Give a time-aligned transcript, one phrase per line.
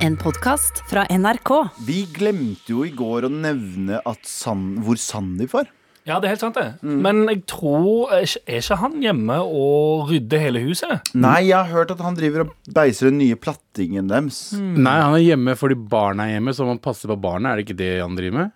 [0.00, 1.50] En podkast fra NRK.
[1.86, 5.68] Vi glemte jo i går å nevne at San hvor Sandeep var.
[6.08, 6.78] Ja, det er helt sant, det.
[6.82, 11.12] Men jeg tror Er ikke- er han hjemme og rydder hele huset?
[11.14, 14.52] Nei, jeg har hørt at han driver og beiser den nye plattingen deres.
[14.54, 17.52] Nei, han er hjemme fordi barna er hjemme, så man passer på barna.
[17.52, 18.52] Er det ikke det han driver med?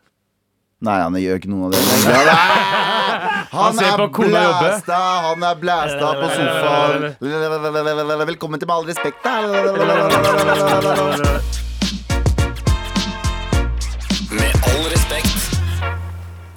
[0.82, 1.80] Nei, han gjør ikke noen av det.
[1.80, 2.83] lenger.
[3.54, 4.96] Han er blæsta,
[5.28, 7.04] han er blæsta på sofaen.
[8.26, 9.22] Velkommen til Med all respekt.
[14.34, 15.30] Med all respekt.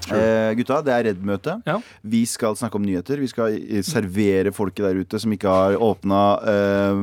[0.07, 1.59] Eh, gutta, det er Redd-møte.
[1.67, 1.77] Ja.
[2.01, 3.21] Vi skal snakke om nyheter.
[3.21, 6.93] Vi skal servere folket der ute som ikke har åpna eh,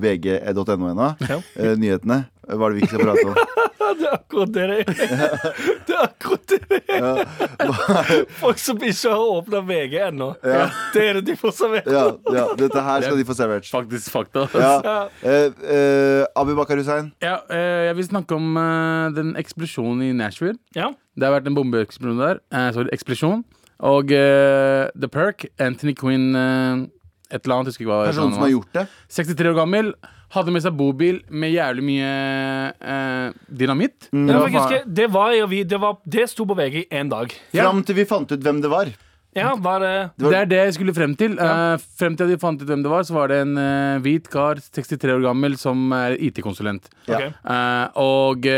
[0.00, 1.12] vg.no ennå.
[1.28, 1.42] Ja.
[1.58, 2.22] Eh, nyhetene.
[2.42, 3.36] Hva er det vi ikke skal prate om?
[3.92, 5.32] Det er akkurat det det er.
[5.86, 8.22] Det er akkurat det det er.
[8.40, 10.28] Folk som ikke har åpna VG ennå.
[10.94, 11.90] Det er det de får servert.
[11.92, 13.68] Ja, ja, dette her skal de få servert.
[13.68, 14.46] Faktisk fakta.
[14.56, 14.94] Ja.
[15.20, 17.10] Eh, eh, Abu Bakar Hussein.
[17.20, 20.56] Ja, eh, jeg vil snakke om eh, den eksplosjonen i Nashville.
[20.78, 20.88] Ja.
[21.18, 22.40] Det har vært en bombeeksplosjon der.
[22.54, 23.44] Eh, sorry, eksplosjon.
[23.92, 26.88] Og eh, The Perk, Anthony Quinn eh,
[27.32, 28.88] et eller annet, husker ikke hva Personen som har gjort det.
[29.20, 29.92] 63 år gammel.
[30.32, 32.10] Hadde med seg bobil med jævlig mye
[32.80, 34.08] eh, dynamitt.
[34.10, 36.86] Det, Det var faktisk, det, var, i avi- det, var, det sto på VG i
[37.02, 37.34] én dag.
[37.52, 37.66] Ja.
[37.66, 38.92] Fram til vi fant ut hvem det var.
[39.36, 41.38] Ja, var det Det er det jeg skulle frem til.
[41.40, 44.00] Eh, frem til at de fant ut hvem det var, så var det en uh,
[44.04, 46.88] hvit kar, 63 år gammel, som er IT-konsulent.
[47.08, 47.28] Ja.
[47.28, 48.48] Eh, og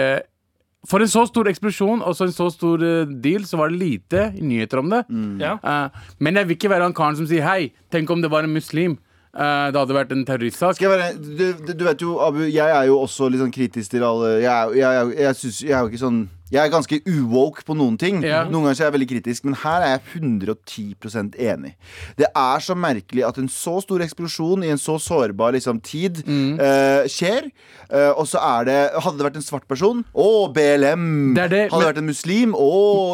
[0.85, 2.83] for en så stor eksplosjon og så en så stor
[3.25, 5.03] deal, så var det lite nyheter om det.
[5.41, 5.55] Ja.
[5.59, 8.45] Eh, men jeg vil ikke være han karen som sier hei, tenk om det var
[8.47, 8.99] en muslim.
[9.35, 10.79] Eh, det hadde vært en terroristsak.
[10.79, 14.37] Være, du, du, vet jo, Abu, jeg er jo også litt sånn kritisk til alle
[14.45, 16.21] Jeg, jeg, jeg, jeg, synes, jeg er jo ikke sånn
[16.53, 18.19] Jeg er ganske uwoke på noen ting.
[18.23, 18.43] Ja.
[18.45, 21.73] Noen ganger er jeg veldig kritisk, men her er jeg 110% enig.
[22.21, 26.21] Det er så merkelig at en så stor eksplosjon i en så sårbar liksom, tid
[26.25, 26.59] Mm.
[26.61, 27.49] uh, skjer.
[27.91, 31.35] Uh, og så er det Hadde det vært en svart person Å, BLM!
[31.37, 32.69] Det det, hadde det vært en muslim Å,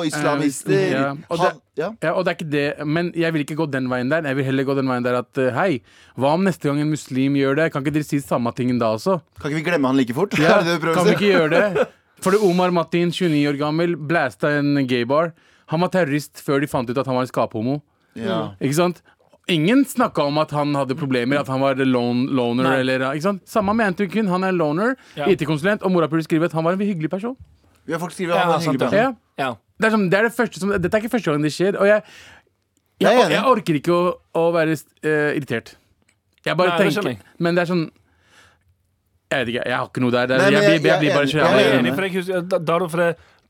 [0.07, 0.85] islamister!
[0.93, 1.09] ja.
[1.29, 1.89] Og det- ja.
[2.03, 4.27] Ja, og det er ikke det, Men jeg vil ikke gå den veien der.
[4.29, 5.81] Jeg vil heller gå den veien der at hei,
[6.19, 7.71] hva om neste gang en muslim gjør det?
[7.73, 9.21] Kan ikke dere si samme tingen da også?
[9.41, 10.37] Kan ikke vi glemme han like fort?
[10.39, 10.61] Ja,
[10.95, 11.87] kan vi ikke gjøre det?
[12.25, 15.33] Fordi Omar Martin, 29 år gammel, blæsta en gaybar.
[15.73, 17.79] Han var terrorist før de fant ut at han var en skaphomo.
[18.19, 18.51] Ja.
[18.61, 19.03] Ikke sant?
[19.51, 22.67] Ingen snakka om at han hadde problemer, at han var lone, loner.
[22.67, 22.75] Nei.
[22.85, 23.43] Eller, ikke sant?
[23.51, 25.27] Samme med Anthony kun, Han er loner, Ja.
[25.27, 27.37] IT-konsulent, og morapuler skriver at han var en hyggelig person.
[27.87, 29.17] Vi har faktisk skrevet Ja, han var en hyggelig person.
[29.39, 29.45] Ja.
[29.45, 29.55] ja.
[29.81, 31.79] Det er, som, det er det første som, dette er ikke første gang det skjer.
[31.81, 32.03] Og jeg,
[33.01, 34.03] Jeg jeg, jeg orker ikke å,
[34.37, 35.77] å være uh, irritert.
[36.45, 37.17] Jeg bare Nei, tenker.
[37.39, 37.87] Men det er sånn
[39.31, 40.27] Jeg vet ikke, jeg har ikke noe der.
[40.27, 41.95] Det er, Nei, men jeg, jeg- blir- jeg, jeg blir bare så jævlig enig.
[41.95, 42.59] for jeg husker, da,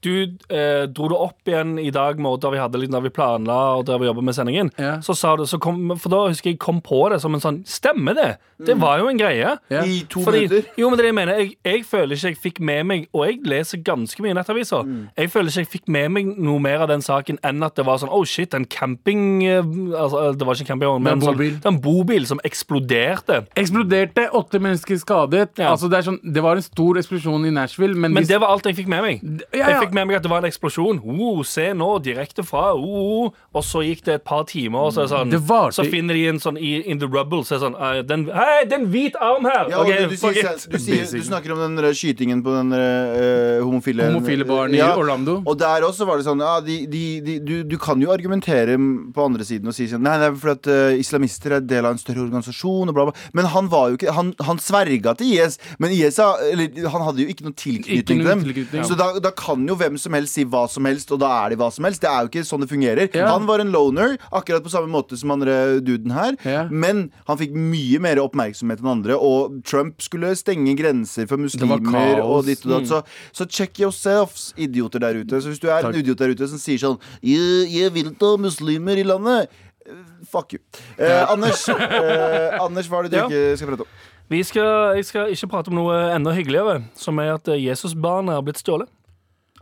[0.03, 0.13] du
[0.49, 3.57] eh, dro det opp igjen i dag med, da vi hadde litt, da vi planla
[3.79, 4.71] og der vi jobbet med sendingen.
[4.81, 4.95] Ja.
[5.05, 7.59] Så sa du, så kom, For da husker jeg kom på det som en sånn
[7.69, 8.31] Stemmer det?
[8.61, 9.55] Det var jo en greie.
[9.73, 9.83] Ja.
[9.89, 10.71] I to Fordi, minutter.
[10.77, 13.39] jo, men det jeg mener jeg, jeg føler ikke jeg fikk med meg Og jeg
[13.49, 14.85] leser ganske mye nettaviser.
[14.85, 15.07] Mm.
[15.17, 17.87] Jeg føler ikke jeg fikk med meg noe mer av den saken enn at det
[17.89, 19.61] var sånn Oh shit, en camping eh,
[19.97, 21.31] altså, Det var ikke en campingvogn, men en bobil.
[21.31, 21.61] sånn, bobil.
[21.73, 23.41] en bobil som eksploderte.
[23.61, 25.57] Eksploderte, åtte mennesker skadet.
[25.61, 25.71] Ja.
[25.75, 28.41] Altså det, er sånn, det var en stor eksplosjon i Nashville, men, Men hvis- det
[28.41, 29.23] var alt jeg fikk med meg.
[29.53, 29.81] Ja, Jeg ja.
[29.91, 31.01] Fikk med meg at det var en eksplosjon.
[31.03, 33.39] Oh, se nå, direkte fra oh, oh.
[33.57, 36.17] Og så gikk det et par timer, og så er sånn Det varte Så finner
[36.17, 38.83] de en sånn i In the rubble, så er sånn uh, den, Hei, det er
[38.83, 39.71] en hvit arm her!
[39.73, 43.59] Ja, okay, du, du, sier, du, sier, du snakker om den skytingen på den eh,
[43.65, 45.41] homofile Homofile baren i Orlando.
[45.45, 48.77] Og der også var det sånn ja, de, de, de, du, du kan jo argumentere
[48.79, 51.89] på andre siden og si sånn Nei, det er fordi at uh, islamister er del
[51.89, 53.27] av en større organisasjon og bla, bla.
[53.37, 57.25] Men han var jo ikke Han, han sverga til IS, men IS eller, han hadde
[57.25, 58.45] jo ikke noe tilknytning til dem.
[58.47, 58.87] tilknytning.
[58.89, 61.55] Så da, da kan jo hvem som helst si hva som helst, og da er
[61.55, 62.03] de hva som helst.
[62.05, 63.09] Det er jo ikke sånn det fungerer.
[63.17, 63.31] Ja.
[63.33, 66.37] Han var en loner, akkurat på samme måte som andre duden her.
[66.47, 66.67] Ja.
[66.71, 72.21] Men han fikk mye mer oppmerksomhet enn andre, og Trump skulle stenge grenser for muslimer.
[72.23, 73.03] og ditt og datt Så,
[73.33, 75.41] så check yourselves, idioter der ute.
[75.41, 78.35] Så hvis du er en idiot der ute som sier sånn Jeg, jeg vil ikke
[78.35, 79.49] ha muslimer i landet.
[80.31, 80.61] Fuck you.
[81.01, 83.27] Eh, Anders, eh, Anders, hva er det du Ja.
[83.27, 83.95] ikke skal prate om?
[84.31, 88.45] Vi skal, jeg skal ikke prate om noe enda hyggeligere, som er at Jesusbarnet har
[88.47, 88.87] blitt stjålet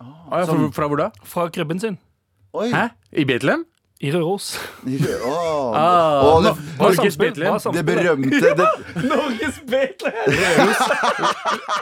[0.00, 1.08] Ah, ja, fra, fra hvor da?
[1.24, 1.98] fra krybben sin
[2.52, 2.70] Oi.
[2.72, 2.88] Hæ?
[3.12, 3.64] I Betlehem?
[4.00, 4.52] I Røros.
[4.86, 5.72] Åh.
[5.74, 7.58] Ah, oh, det, Norges Betlehem.
[7.74, 8.66] det berømte det,
[9.10, 10.74] Norges Betlehem!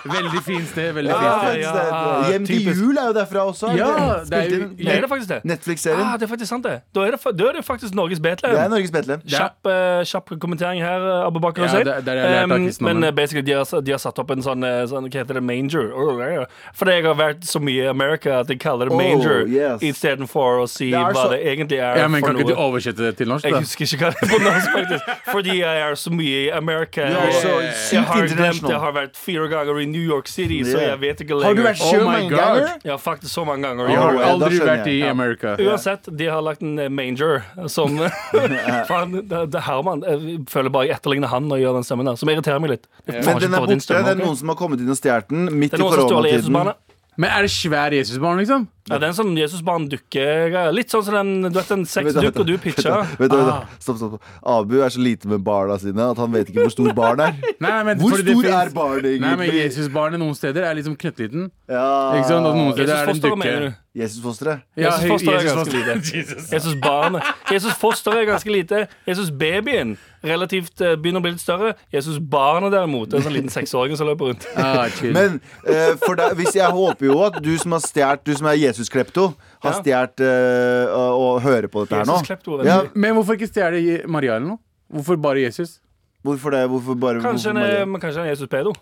[0.06, 0.92] Veldig fint sted.
[0.96, 2.80] veldig ja, fint sted ja, Hjem til typisk.
[2.80, 3.72] jul er jo derfra også.
[3.76, 3.88] Ja,
[4.24, 4.38] det?
[4.38, 5.40] er jo- Er det faktisk det?
[5.44, 6.00] Netflix-serien.
[6.06, 6.78] Ah, det er faktisk sant, det.
[6.96, 8.70] Da er det, da er det faktisk Norges Det er Betlehem.
[8.70, 9.20] Norges Betlehem.
[9.28, 11.84] Kjapp, uh, kjapp kommentering her, eh, Abu Bakar Ja, Hussein.
[11.84, 14.62] det- det av Um, men eh, basically, de har, de har satt opp en sånn,
[14.88, 15.42] sånn Hva heter det?
[15.42, 15.92] Manger.
[15.92, 16.46] Oh, yeah.
[16.74, 19.80] Fordi jeg har vært så mye i Amerika at jeg kaller det Oh, manger yes.
[19.82, 22.05] istedenfor å si Det hva så- det egentlig er.
[22.06, 23.46] Ja, Ja, men Kan ikke du oversette det til norsk?
[23.46, 25.08] Jeg husker ikke hva det er på norsk, faktisk.
[25.32, 27.06] Fordi jeg er så mye i Amerika.
[27.10, 28.70] Du er og så jeg har glemt international.
[28.70, 31.62] jeg har vært fire ganger i New York City, så jeg vet ikke Har du
[31.66, 32.68] vært så Oh my ganger?
[32.86, 33.90] Ja, faktisk så mange ganger.
[33.90, 35.10] Jeg har ja, da aldri skjønner vært i jeg.
[35.10, 35.56] Amerika.
[35.66, 37.42] Uansett, de har lagt en eh, manger
[37.72, 37.98] som
[38.90, 42.06] Faen, det, det Herman Jeg føler bare jeg etterligner han når jeg gjør den stemmen
[42.12, 42.86] der, som irriterer meg litt.
[43.06, 44.00] Det Men ikke den er borte.
[44.06, 45.92] Det er noen som har kommet inn og stjålet den midt Det i er noen
[45.98, 46.38] som stjåler koronatiden.
[46.38, 46.82] Jesusbarnet.
[47.16, 48.66] Men er det svær Jesusbarn, liksom?
[48.88, 50.26] Ja, det er en sånn Jesusbarn-dukke.
[50.74, 53.00] Litt sånn som den Du vet den sexdukka du pitcha.
[53.18, 53.64] Vet du, vet du, Ah.
[53.80, 54.20] stopp, stopp.
[54.46, 57.34] Abu er så lite med barna sine at han vet ikke hvor stor barn er.
[57.60, 59.64] Nei, men Hvor stor finnes- er barnet Nei, men egentlig?
[59.70, 61.50] Jesusbarnet noen steder er liksom knøttliten.
[61.68, 62.14] Ja.
[62.14, 62.46] Ikke sant?
[62.46, 63.74] Og noen steder er det en dukke.
[63.96, 64.60] Jesusfosteret.
[64.76, 65.94] Ja, Jesusfosteret er Jesus- ganske lite.
[66.18, 66.50] Jesus.
[66.52, 67.22] Jesus-barnet.
[67.50, 68.86] Jesus-fosteret er ganske lite.
[69.08, 69.96] Jesus-babyen
[70.26, 71.72] relativt eh, begynner å bli litt større.
[71.94, 74.46] Jesus-barnet derimot er en sånn liten seksåring som løper rundt.
[74.58, 74.84] Ah.
[75.02, 78.50] Men eh, for deg, hvis jeg håper jo at du som har stjålet, du som
[78.50, 79.34] er Jesus-klepto,
[79.64, 79.80] har Ja.
[79.80, 82.18] stjålet eh, og, hører på dette her nå.
[82.20, 84.58] Jesus-klepto, Ja, Men hvorfor ikke stjele Maria eller noe?
[84.92, 85.80] Hvorfor bare Jesus?
[86.24, 86.68] hvorfor det?
[86.68, 87.84] Hvorfor bare Kanskje hvorfor en, Maria?
[87.84, 88.72] kanskje men kanskje en Jesus-pedo.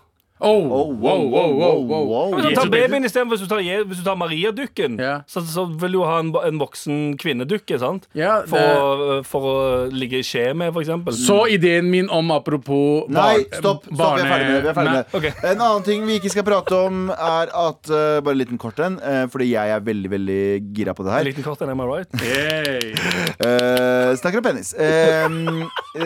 [0.45, 1.49] Oh, Oh, wow, wow,
[1.89, 2.29] wow, wow.
[2.35, 2.87] Men Jesus ta baby.
[2.87, 3.35] babyen istedenfor.
[3.35, 5.15] Hvis du tar, hvis du tar Maria-dukken, Ja.
[5.27, 7.79] så, så vil du ha en, en voksen kvinnedukke.
[7.81, 8.05] sant?
[8.15, 9.55] Ja, For, det- å, for å
[9.91, 11.13] ligge i skje med, for eksempel.
[11.17, 13.85] Så ideen min om apropos Nei, stopp.
[13.85, 13.97] stopp!
[13.97, 14.21] barne...
[14.21, 14.61] Vi er ferdig med det.
[14.63, 15.31] Vi er ferdig med Okay.
[15.51, 18.79] En annen ting vi ikke skal prate om, er at uh, Bare en liten kort
[18.83, 20.39] en, uh, fordi jeg er veldig veldig
[20.75, 21.25] gira på det her.
[21.25, 22.21] En liten kort en, am I right?
[22.21, 22.93] Hey.
[23.39, 24.73] Eh, snakker om penis.
[24.77, 25.27] Eh,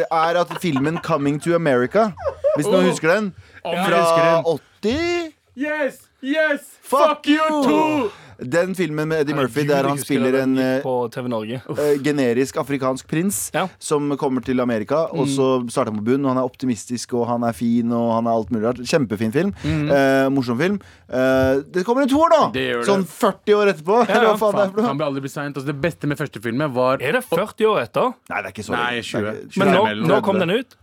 [0.09, 2.12] er at filmen 'Coming to America',
[2.60, 2.90] hvis noen Oh.
[2.92, 3.34] husker den,
[3.64, 6.06] fra husker 80 Yes!
[6.24, 6.62] Yes!
[6.84, 8.10] Fuck Fuck you too!
[8.40, 11.58] Den filmen med Eddie Murphy der han spiller en gikk på TV Norge.
[11.76, 13.66] eh, generisk afrikansk prins Ja.
[13.78, 15.10] som kommer til Amerika.
[15.12, 15.34] Og Mm.
[15.36, 18.28] så starter han på bunn, og han er optimistisk og han er fin og han
[18.28, 18.78] er alt mulig rart.
[18.88, 19.52] Kjempefin film.
[19.66, 20.80] Eh, morsom film.
[21.12, 22.48] Uh, det kommer en toer, da!
[22.56, 22.86] Mm.
[22.88, 24.08] Sånn 40 år etterpå.
[24.08, 25.56] Ja, ja, faen det han bli aldri bli seint.
[25.58, 28.14] Altså, det beste med første filmen var Er det 40 år etter?
[28.30, 29.04] Nei, det er ikke så Nei, lenge.
[29.04, 29.20] 20.
[29.20, 30.16] Det er ikke- Men 25 når, eller noe.
[30.16, 30.76] når kom den ut?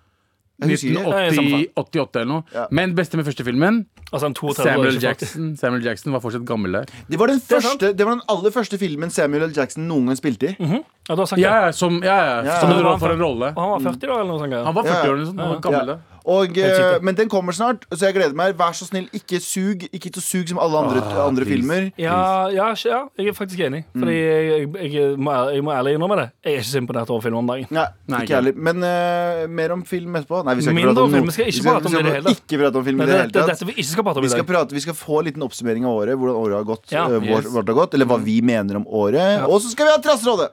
[0.57, 1.03] Jeg husker ikke.
[1.13, 2.43] Nei, samme 1980, 88 eller noe.
[2.55, 2.63] Ja.
[2.73, 3.83] Men beste med første filmen,
[4.13, 4.99] Altså en 32 år, Samuel L.
[5.03, 5.47] Jackson.
[5.59, 6.85] Samuel Jackson var fortsatt gammel der.
[7.11, 9.53] Det var, den første, det var den aller første filmen Samuel L.
[9.57, 10.57] Jackson noen gang spilte i.
[10.63, 11.43] Ja, du har sagt det.
[11.45, 12.79] Ja, ja, som, ja, ja, Ja, som ja.
[12.87, 12.97] ja.
[13.03, 13.51] for en rolle.
[13.57, 14.55] Og han var 40 da, eller noe sånt?
[14.71, 15.01] Han var 40 Ja.
[15.03, 15.41] år eller noe sånt.
[15.43, 15.99] Han var gammel Ja.
[16.27, 18.57] Og, eh, men den kommer snart, så jeg gleder meg.
[18.59, 21.93] Vær så snill, ikke sug Ikke så sug som alle andre, Ah, andre filmer.
[22.03, 23.85] Ja, ja, ja, jeg er faktisk enig.
[23.95, 26.27] Fordi jeg, jeg, jeg, må, jeg må ærlig innrømme det.
[26.43, 27.69] Jeg er ikke så imponert over film om dagen.
[27.71, 28.59] Nei, Nei, ikke heller.
[28.59, 30.43] Men uh, mer om film etterpå.
[30.49, 31.27] Nei, vi skal ikke prate om om film.
[31.31, 32.43] Vi skal ikke prate om det i det hele tatt.
[32.51, 33.53] Ikke prate om film i Men det det, hele det tatt.
[33.55, 34.51] dette vi ikke skal prate om Vi i skal, dag.
[34.55, 36.19] prate, vi skal få en liten oppsummering av året.
[36.19, 36.91] Hvordan året har gått.
[36.91, 37.07] Ja.
[37.07, 37.47] eh, Yes.
[37.55, 39.47] vårt har gått Eller hva vi mener om året.
[39.47, 40.51] Og så skal vi ha Trassrådet!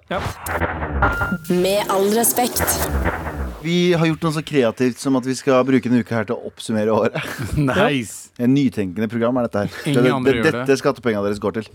[1.49, 3.22] Med all respekt.
[3.63, 6.35] Vi har gjort noe så kreativt som at vi skal bruke en uke her til
[6.35, 7.17] å oppsummere året.
[7.63, 8.29] Nice.
[8.41, 9.75] En nytenkende program er dette her.
[9.91, 10.53] Ingen det, andre gjør det.
[10.63, 11.67] Dette skattepengene deres går til.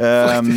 [0.00, 0.52] Um,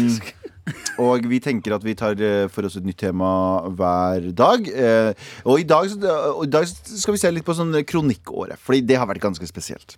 [1.04, 3.30] og vi tenker at vi tar eh, for oss et nytt tema
[3.76, 4.70] hver dag.
[4.70, 5.12] Eh,
[5.44, 8.82] og, i dag så- og i dag skal vi se litt på sånn kronikkåret, Fordi
[8.86, 9.98] det har vært ganske spesielt.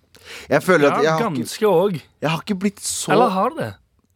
[0.49, 2.01] Jeg føler at jeg har, ikke, ganske òg.
[2.21, 3.71] jeg har ikke blitt så Eller har det det?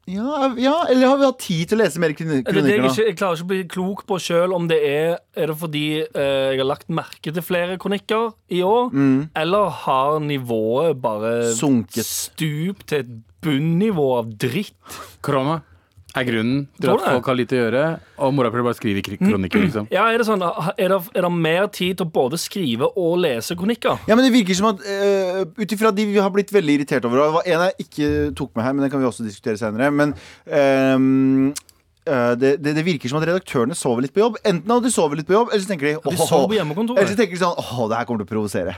[0.05, 2.53] Ja, ja, eller har vi hatt tid til å lese mer kronikker?
[2.53, 4.77] Det er det jeg, ikke, jeg klarer ikke å bli klok på sjøl om det
[4.85, 8.93] er Er det fordi eh, jeg har lagt merke til flere kronikker i år,
[9.35, 12.05] eller har nivået bare Sunket.
[12.05, 13.15] stupt til et
[13.45, 14.77] bunnivå av dritt?
[15.25, 15.61] Korona
[16.21, 17.83] er grunnen til at folk har lite å gjøre,
[18.23, 19.87] og morapuler bare skriver kri- kronikker, liksom.
[19.91, 23.17] Ja, Er det sånn, er det, er det mer tid til å både skrive og
[23.23, 23.99] lese kronikker?
[24.07, 27.05] Ja, men det virker som at uh, Ut ifra de vi har blitt veldig irritert
[27.09, 28.09] over og Det var en jeg ikke
[28.39, 29.91] tok med her, men den kan vi også diskutere senere.
[29.91, 30.13] Men
[30.47, 31.53] ehm,
[32.05, 34.37] eh, det, det, det virker som at redaktørene sover litt på jobb.
[34.45, 36.85] Enten hadde de sovet litt på jobb, eller så tenker de De «Åh, sover på
[36.95, 38.77] Eller så tenker de sånn Åh, det her kommer til å provosere.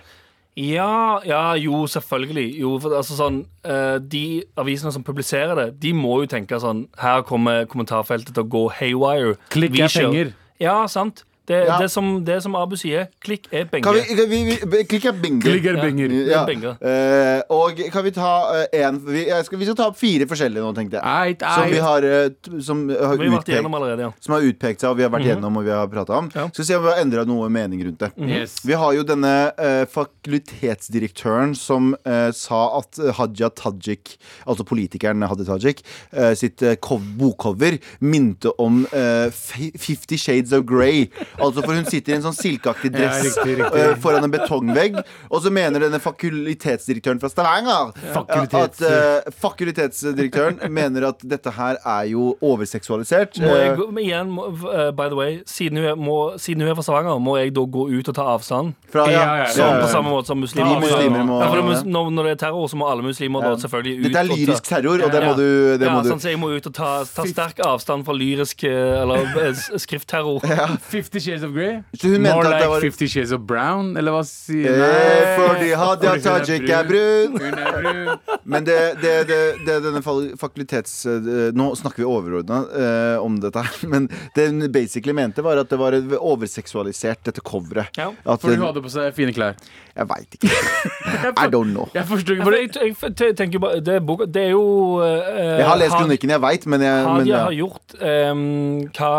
[0.58, 2.48] Ja, ja, jo, selvfølgelig.
[2.58, 6.88] Jo, for, altså, sånn, eh, de avisene som publiserer det, de må jo tenke sånn
[6.98, 9.36] Her kommer kommentarfeltet til å gå haywire.
[9.54, 10.34] Klikk er penger.
[10.60, 11.24] Ja, sant.
[11.48, 11.78] Det, Ja.
[11.80, 15.46] det, som, det som Abu sier, klikk er vi, vi, vi Klikk er bingo.
[15.48, 15.84] Klikk er Ja.
[15.84, 16.16] penger.
[16.28, 16.42] Ja.
[16.46, 16.74] Bingo.
[16.82, 18.32] Eh, og kan vi ta
[18.74, 21.04] én en vi, skal, vi skal ta opp fire forskjellige nå, tenkte jeg.
[21.38, 24.12] Eit, Som vi har, eh, t- som har Vi har utpekt allerede, ja.
[24.20, 26.30] som har utpekt seg, og vi har vært gjennom og vi har prata om.
[26.36, 26.48] Ja.
[26.52, 28.12] Skal vi se om vi har endra noe mening rundt det.
[28.28, 28.58] Yes.
[28.66, 35.24] Vi har jo denne eh, fakultetsdirektøren som eh, sa at eh, Hadia Tajik, altså politikeren
[35.28, 36.76] Hadia Tajik, eh, sitt eh,
[37.18, 41.08] bokcover minte om eh, Fifty Shades of Grey.
[41.38, 43.84] Altså For hun sitter i en sånn silkeaktig dress ja, riktig, riktig.
[43.84, 44.98] Uh, foran en betongvegg.
[45.30, 48.82] Og så mener denne fakultetsdirektøren fra Stavanger eh, Fakultets.
[48.82, 53.38] at uh, Fakultetsdirektøren mener at dette her er jo overseksualisert.
[53.44, 56.88] Må jeg, igjen, må, uh, by the way, siden hun, må, siden hun, er fra
[56.88, 58.74] Stavanger, må jeg da gå ut og ta avstand?
[58.94, 60.78] Fra, ja, ja, som, på samme måte som muslimer.
[60.80, 60.98] Altså.
[60.98, 61.40] muslimer må,
[61.86, 64.08] når, når, det er terror, så må alle muslimer da selvfølgelig ut.
[64.08, 66.12] Dette er lyrisk terror, og det må du, det må du.
[66.16, 70.42] Sånn, så jeg må ut og ta, ta sterk avstand fra lyrisk eller skriftterror.
[70.48, 70.70] Ja.
[70.90, 71.82] 50 Shades of Grey?
[71.94, 75.34] Så hun mente More at like var Fifty Shades of Brown, eller hva sier Eh,
[75.38, 77.36] Fordi Hadia Tajik er brun.
[77.38, 78.38] Hun er brun.
[78.48, 80.04] Men det, det, det, det denne
[80.40, 80.94] fakultets...
[81.10, 84.08] eh, Nå snakker vi overordna eh, om dette her, men
[84.38, 87.92] det hun basically mente, var at det var overseksualisert, dette coveret.
[88.00, 88.12] Ja.
[88.26, 89.58] At Fordi hun hadde på seg fine klær.
[89.98, 90.54] Jeg veit ikke.
[91.44, 91.88] I don't know.
[91.96, 93.98] Jeg forstår ikke jeg, jeg, jeg tenker bare Det
[94.34, 97.44] det er jo eh, Jeg har lest kronikken, jeg veit, men jeg men, Hadia ja.
[97.48, 98.44] har gjort eh,
[98.98, 99.14] hva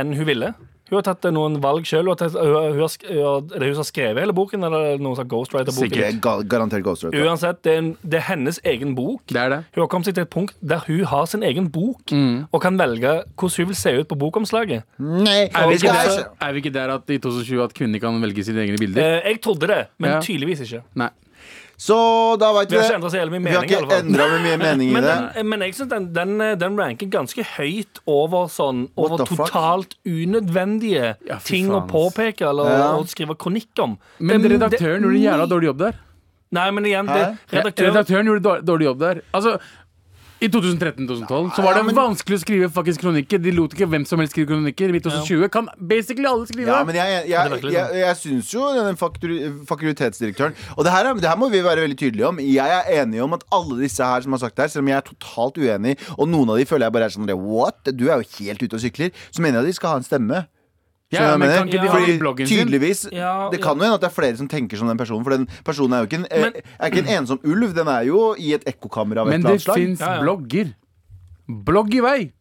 [0.00, 0.54] enn hun ville.
[0.88, 2.06] Hun har tatt eh, noen valg sjøl.
[2.12, 5.90] Er det hun som har skrevet hele boken, eller er noen som har ghostwriter-boken?
[5.90, 7.24] Sikkert, garantert ghostwriter.
[7.26, 9.24] Uansett, det er, en, det er hennes egen bok.
[9.32, 9.58] Det er det.
[9.74, 12.46] Hun har kommet seg til et punkt der hun har sin egen bok, Mm.
[12.54, 14.84] og kan velge hvordan hun vil se ut på bokomslaget.
[15.02, 18.20] Nei, Er vi, ikke der, er vi ikke der at i 2020 at kvinner kan
[18.22, 19.02] velge sine egne bilder?
[19.02, 20.20] Eh, jeg trodde det, men Ja.
[20.20, 20.82] tydeligvis ikke.
[20.94, 21.08] Nei.
[21.78, 21.96] Så
[22.40, 22.96] da veit Vi vi har ikke det.
[22.96, 23.70] endret så jævlig mye Vi har mening.
[23.70, 24.06] i ikke alle fall.
[24.06, 25.16] endra med mye mening i det.
[25.36, 29.98] den, men jeg synes den, den, den ranker ganske høyt over sånn Over totalt fuck?
[30.08, 32.88] unødvendige Ja, ting å påpeke eller Ja.
[32.96, 33.98] å skrive kronikk om.
[34.20, 35.94] Men Det- redaktøren gjorde en jævla dårlig jobb der.
[36.52, 39.20] Nei, men igjen, det, redaktøren Redaktøren gjorde dårlig jobb der.
[39.34, 39.58] Altså
[40.40, 43.40] i 2013-2012 så var det men- vanskelig å skrive faktisk kronikker.
[43.40, 44.92] De lot ikke hvem som helst skrive kronikker.
[44.92, 48.66] I 2020 kan basically alle skrive Ja, men jeg, jeg, jeg, jeg, jeg syns jo
[48.76, 52.42] den fakultetsdirektøren Og det her, er, det her må vi være veldig tydelige om.
[52.42, 54.92] Jeg er enig om at alle disse her som har sagt det her, selv om
[54.92, 57.88] jeg er totalt uenig, og noen av de føler jeg bare er sånn What?
[57.96, 59.10] Du er jo helt ute og sykler.
[59.30, 60.44] Så mener jeg at de skal ha en stemme.
[61.12, 62.58] Ja, men kan ikke de ha det i bloggen sin?
[62.66, 65.22] tydeligvis Ja, Det kan jo hende at det er flere som tenker som den personen,
[65.22, 67.74] for den personen er jo ikke en, eh, Men- er ikke en ensom ulv.
[67.74, 69.76] Den er jo i et ekkokammer av et Men eller det annet slag.
[69.76, 70.22] fins Ja, ja.
[70.22, 70.74] blogger.
[71.48, 72.32] Blogg i vei!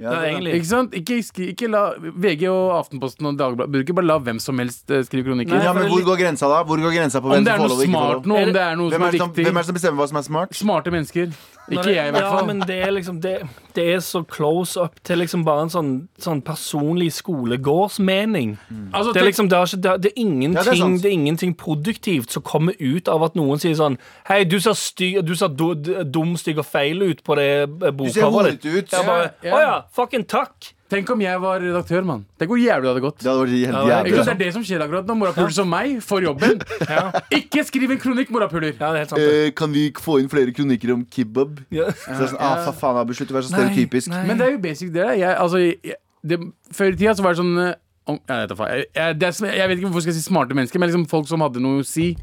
[0.00, 0.54] Ja, Ja, egentlig.
[0.54, 0.92] Ikke sant?
[0.94, 4.56] Ikke, skri, ikke la VG og Aftenposten og Dagbladet Burde ikke bare la hvem som
[4.58, 5.54] helst eh, skrive kronikker.
[5.58, 6.62] Nei, Ja, men hvor går grensa da?
[6.62, 8.26] Hvor går grensa på om det er noe og ikke får smart lov?
[8.26, 9.44] nå, om det er noe Hvem som er, er som, viktig.
[9.46, 10.50] hvem er det som bestemmer hva som er smart?
[10.54, 11.32] Smarte mennesker.
[11.70, 13.32] Ikke jeg, i hvert Ja, men det er liksom Det,
[13.76, 18.54] det er så close up til liksom bare en sånn, sånn personlig skolegårdsmening.
[18.92, 20.80] Altså, Det er liksom, det er, ikke, det er, det er ingenting Ja, det er
[20.80, 21.02] sant.
[21.02, 23.98] det er ingenting produktivt som kommer ut av at noen sier sånn
[24.28, 27.48] Hei, du ser, sty, du ser do, d- dum, stygg og feil ut på det
[27.62, 28.90] eh, Du ser bokcoveret horete ut.
[29.06, 29.54] Bare, Ja, ja.
[29.54, 30.72] Å ja, fucking takk!
[30.88, 32.22] Tenk om jeg var redaktør, mann.
[32.40, 33.18] Tenk hvor jævlig det hadde gått.
[33.20, 34.24] Det hadde vært helt Ja, Ikke jævlig.
[34.24, 34.38] sant?
[34.38, 35.16] Det er det som skjer akkurat nå.
[35.20, 36.62] Morapuler som meg får jobben.
[37.38, 38.72] Ikke skriv en kronikk, morapuler!
[38.78, 39.20] Ja, det er helt sant.
[39.20, 39.34] det.
[39.48, 41.60] Eh, kan vi få inn flere kronikker om kebab?
[41.74, 41.90] Ja.
[41.92, 44.08] Så det er sånn, ah, for faen, Abu, slutt å være så Nei, stereotypisk.
[44.14, 44.22] nei.
[44.30, 45.02] Men det er jo basic, det.
[45.04, 45.12] der.
[45.20, 46.00] Jeg, altså, jeg,
[46.32, 46.40] det
[46.72, 47.74] før i tida så var det sånn eh,
[48.08, 48.72] om, jeg, vet, da faen.
[48.78, 51.04] jeg, jeg, det er, jeg vet ikke hvorfor jeg skal si smarte mennesker, men liksom
[51.12, 52.14] folk som hadde noe å si,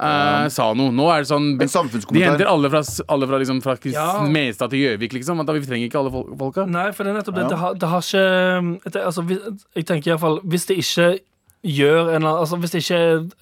[0.00, 0.90] eh, sa noe.
[0.90, 2.30] Nå er det sånn En De samfunnskommentar.
[2.38, 4.22] henter alle fra, alle fra, liksom, fra Kris- Ja.
[4.26, 5.40] Mestad til Gjøvik, liksom.
[5.40, 6.66] At da, vi trenger ikke alle fol- folka.
[6.66, 7.42] Nei, for det er nettopp det.
[7.42, 7.48] Ja.
[7.48, 11.20] Det, har, det har ikke det, altså, hvis- Jeg tenker iallfall Hvis det ikke
[11.62, 13.00] gjør en eller annen altså, Hvis det ikke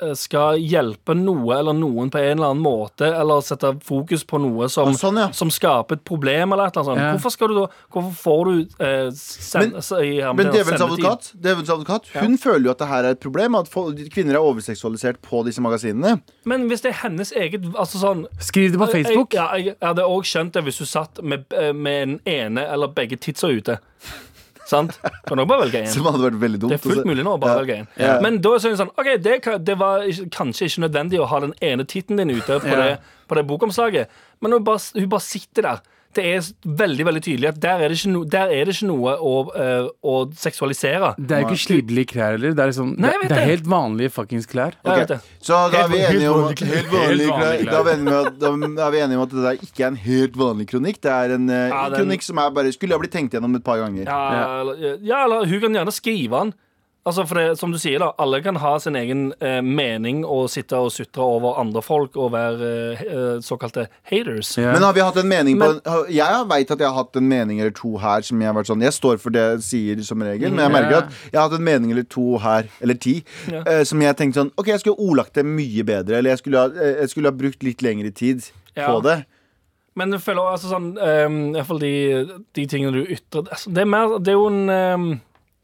[0.08, 4.40] eh, skal hjelpe noe eller noen på en eller annen måte, eller sette fokus på
[4.42, 5.28] noe som, Ja, sånn, ja.
[5.36, 7.12] som skaper et problem, eller et eller annet sånt, Ja.
[7.14, 11.32] hvorfor skal du da Hvorfor får du eh, send, Men- Men djevelens advokat,
[11.68, 15.44] advokat Hun føler jo at det her er et problem, at kvinner er overseksualisert på
[15.44, 16.20] disse magasinene.
[16.44, 19.32] Men hvis det er hennes eget Altså sånn Skriv det på Facebook.
[19.32, 22.20] Jeg, ja, jeg, jeg hadde òg skjønt det hvis du satt med, eh, med den
[22.26, 23.78] ene eller begge titsa ute.
[24.68, 24.98] Sant?
[25.24, 25.90] Kan dere bare velge én.
[25.92, 26.74] Som hadde vært veldig dumt.
[26.74, 27.10] Det er fullt altså.
[27.10, 27.86] mulig nå å bare velge en.
[27.96, 28.16] Ja.
[28.24, 31.54] Men da er det sånn OK, det, det var kanskje ikke nødvendig å ha den
[31.64, 32.98] ene titten din ute på, det,
[33.30, 35.86] på det bokomslaget, men hun bare, hun bare sitter der.
[36.18, 36.46] Det er
[36.82, 39.34] veldig veldig tydelig at der er det ikke, no, der er det ikke noe å,
[39.54, 41.12] uh, å seksualisere.
[41.18, 42.56] Det er jo ikke slidelige klær heller.
[42.58, 44.74] Det er, liksom, Nei, det, det er helt vanlige fuckings klær.
[44.84, 45.20] Ja, det.
[45.44, 47.06] Så da er vi enige om helt at, vanlige helt klær.
[47.06, 47.72] vanlige klær.
[47.72, 48.38] Da er vi enige med at-
[48.78, 51.00] da er vi enige om at det der ikke er en helt vanlig kronikk.
[51.06, 53.54] Det er en uh, Ja, den- kronikk som er bare skulle ha blitt tenkt gjennom
[53.56, 54.04] et par ganger.
[54.08, 56.54] Ja, eller, ja, eller hun kan gjerne skrive den.
[57.06, 60.50] Altså, for det, som du sier da Alle kan ha sin egen eh, mening og
[60.52, 64.50] sitte og sutre over andre folk og være eh, såkalte haters.
[64.58, 64.74] Yeah.
[64.74, 67.16] Men har vi hatt en mening på en, har- Jeg veit at jeg har hatt
[67.16, 69.62] en mening eller to her som jeg har vært sånn Jeg står for det jeg
[69.68, 72.68] sier som regel, men jeg merker at jeg har hatt en mening eller to her,
[72.84, 73.16] eller ti,
[73.48, 73.64] yeah.
[73.64, 76.58] eh, som jeg tenkte sånn OK, jeg skulle ordlagt det mye bedre, eller jeg skulle
[76.66, 78.44] ha, eh, jeg skulle ha brukt litt lengre tid
[78.76, 78.90] Ja.
[78.92, 79.22] på det.
[79.98, 81.92] Men jeg føler altså sånn um, Iallfall de,
[82.54, 85.06] de tingene du ytrer altså, Det er mer Det er jo en ehm,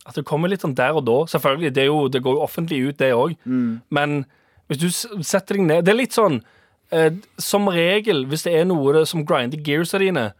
[0.04, 1.18] At det kommer litt sånn der og da.
[1.32, 3.37] Selvfølgelig, det, jo, det går jo offentlig ut, det òg.
[3.90, 4.25] Men
[4.68, 4.88] hvis du
[5.25, 6.38] setter deg ned Det er litt sånn
[6.92, 10.30] eh, Som regel, hvis det er noe som grinder gearsa dine,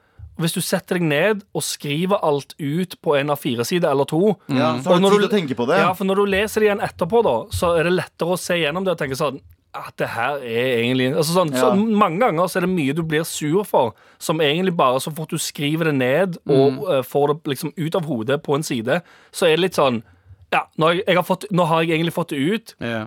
[0.41, 4.09] Hvis du setter deg ned og skriver alt ut på en av fire sider eller
[4.09, 5.77] to Ja, så har du tid til å tenke på det.
[5.83, 8.57] Ja, for når du leser det igjen etterpå, da, så er det lettere å se
[8.59, 9.41] gjennom det og tenke sånn
[9.75, 13.03] at det her er egentlig altså sånn, så Mange ganger så er det mye du
[13.03, 16.79] blir sur for, som egentlig bare så fort du skriver det ned og Mm.
[16.89, 19.03] uh, får det liksom ut av hodet på en side,
[19.33, 20.03] så er det litt sånn
[20.55, 22.75] Ja, nå har jeg, har fått, nå har jeg egentlig fått det ut.
[22.79, 23.01] Ja.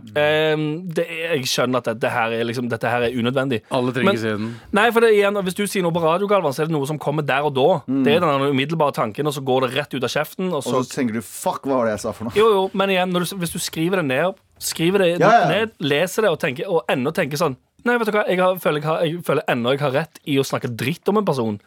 [0.54, 3.62] Um, det jeg skjønner at dette her er, liksom, dette her er unødvendig.
[3.72, 4.50] Alle trenger siden.
[4.76, 6.86] Nei, for det, igjen, Hvis du sier noe på radio, Galvan, så er det noe
[6.90, 7.68] som kommer der og da.
[8.04, 10.50] Det er den umiddelbare tanken, og så går det rett ut av kjeften.
[10.52, 12.36] Og Og så, så tenker du 'fuck, hva var det jeg sa for noe'?
[12.36, 15.48] jo, jo, men igjen, du, hvis du skriver det ned, skriver det Ja, ja.
[15.52, 18.58] ned, leser det og, tenker, og ennå tenker sånn Nei, vet du hva, jeg, har,
[18.60, 21.28] føler, jeg, har, jeg føler ennå jeg har rett i å snakke dritt om en
[21.28, 21.60] person.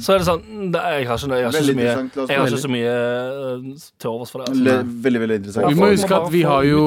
[0.00, 1.90] Så er det sånn nei, Jeg har ikke, jeg har ikke så mye,
[2.30, 4.54] jeg har ikke så mye eh, til overs for det.
[4.56, 4.94] Le, Altså.
[5.04, 5.68] veldig, veldig interessant.
[5.68, 6.84] Vi må må huske at vi har jo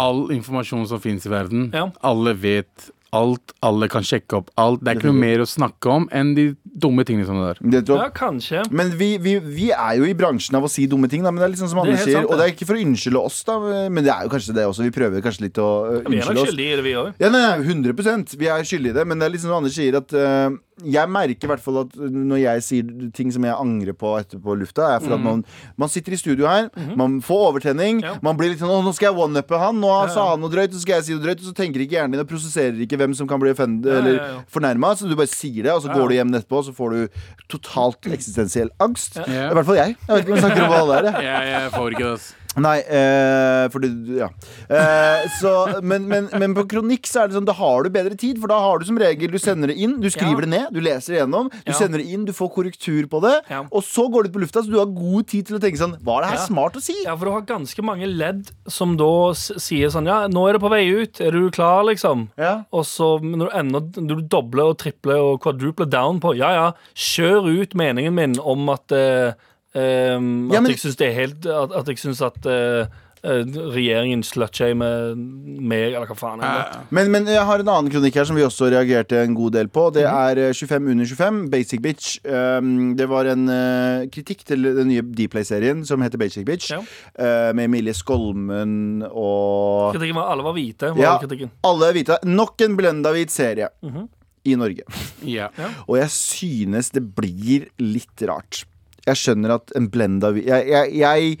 [0.00, 1.68] all informasjon som finnes i verden.
[1.76, 1.90] Ja.
[2.06, 3.54] Alle vet alt.
[3.66, 4.82] Alle kan sjekke opp alt.
[4.84, 6.46] Det er ikke noe mer å snakke om enn de
[6.76, 7.60] dumme tingene som det der.
[7.76, 8.62] Det tror Ja, kanskje.
[8.76, 11.32] Men vi, vi, vi er jo i bransjen av å si dumme ting, da.
[11.32, 12.18] Men det er litt sånn som er andre sier.
[12.20, 12.44] sant, Og det.
[12.50, 13.56] er ikke for å unnskylde oss, da,
[13.88, 14.84] men det er jo kanskje det også.
[14.86, 17.10] Vi prøver kanskje litt å uh, Vi er nok skyldige i det, vi òg.
[17.22, 19.76] Ja, nei, nei, 100% Vi er skyldige i det, men det er litt som Anders
[19.78, 20.52] sier at uh,
[20.84, 24.56] jeg merker i hvert fall at når jeg sier ting som jeg angrer på etterpå
[24.60, 25.40] lufta, er for at man,
[25.80, 26.66] man sitter i studio her,
[27.00, 28.02] man får overtenning.
[28.04, 28.18] Ja.
[28.20, 30.12] man blir litt sånn Å, nå skal jeg one-uppe han, nå Ja, ja.
[30.12, 32.16] sa han noe drøyt, så skal jeg si noe drøyt, og så tenker ikke hjernen
[32.18, 34.40] din og prosesserer ikke hvem som kan bli offended Ja, ja, eller ja, ja.
[34.48, 36.72] fornærma, så du bare sier det, og så Ja, går du hjem etterpå, og så
[36.74, 37.20] får du
[37.52, 39.20] totalt eksistensiell angst.
[39.26, 39.50] Ja.
[39.50, 39.96] I hvert fall jeg.
[40.08, 41.22] Jeg vet ikke om jeg snakker om hva alle er.
[41.28, 42.34] Jeg, jeg får ikke det.
[42.56, 44.28] Nei, eh, fordi Ja.
[44.70, 48.16] Eh, så, men, men, men på kronikk så er det sånn Da har du bedre
[48.18, 50.46] tid, for da har du som regel Du sender det inn, du skriver Ja.
[50.46, 51.76] det ned, du leser det gjennom, du Ja.
[51.76, 53.62] sender det inn, du får korrektur på det, Ja.
[53.70, 55.78] og så går det ut på lufta, så du har god tid til å tenke
[55.82, 56.96] sånn Var det her smart å si?
[57.04, 60.62] Ja, for du har ganske mange ledd som da sier sånn Ja, nå er det
[60.62, 61.20] på vei ut.
[61.20, 62.28] Er du klar, liksom?
[62.38, 62.64] Ja.
[62.72, 66.50] Og så når du ender når du dobler og tripler og quadrupler down på Ja,
[66.56, 69.32] ja, kjør ut meningen min om at eh,
[69.76, 72.86] ehm, Ja, At men- jeg syns det er helt At, at jeg syns at eh,
[73.26, 73.42] eh,
[73.74, 76.42] regjeringen slutshamer meg, eller hva faen.
[76.46, 76.84] er?
[76.94, 79.66] Men, men jeg har en annen kronikk her som vi også reagerte en god del
[79.72, 79.88] på.
[79.92, 80.14] Det Mhm.
[80.14, 82.18] er eh, 25 under 25, Basic Bitch.
[82.24, 86.78] Um, det var en eh, kritikk til den nye Dplay-serien som heter Basic Bitch, Ja.
[87.18, 90.92] eh, med Emilie Skolmen og Kritikken var alle var hvite.
[90.94, 91.18] Var Ja,
[91.64, 92.18] alle er hvite.
[92.24, 94.08] Nok en blenda hvit serie -hmm.
[94.44, 94.82] i Norge.
[95.24, 95.48] Ja.
[95.88, 98.64] Og jeg synes det blir litt rart.
[99.06, 101.38] Jeg skjønner at en blenda Jeg, jeg, jeg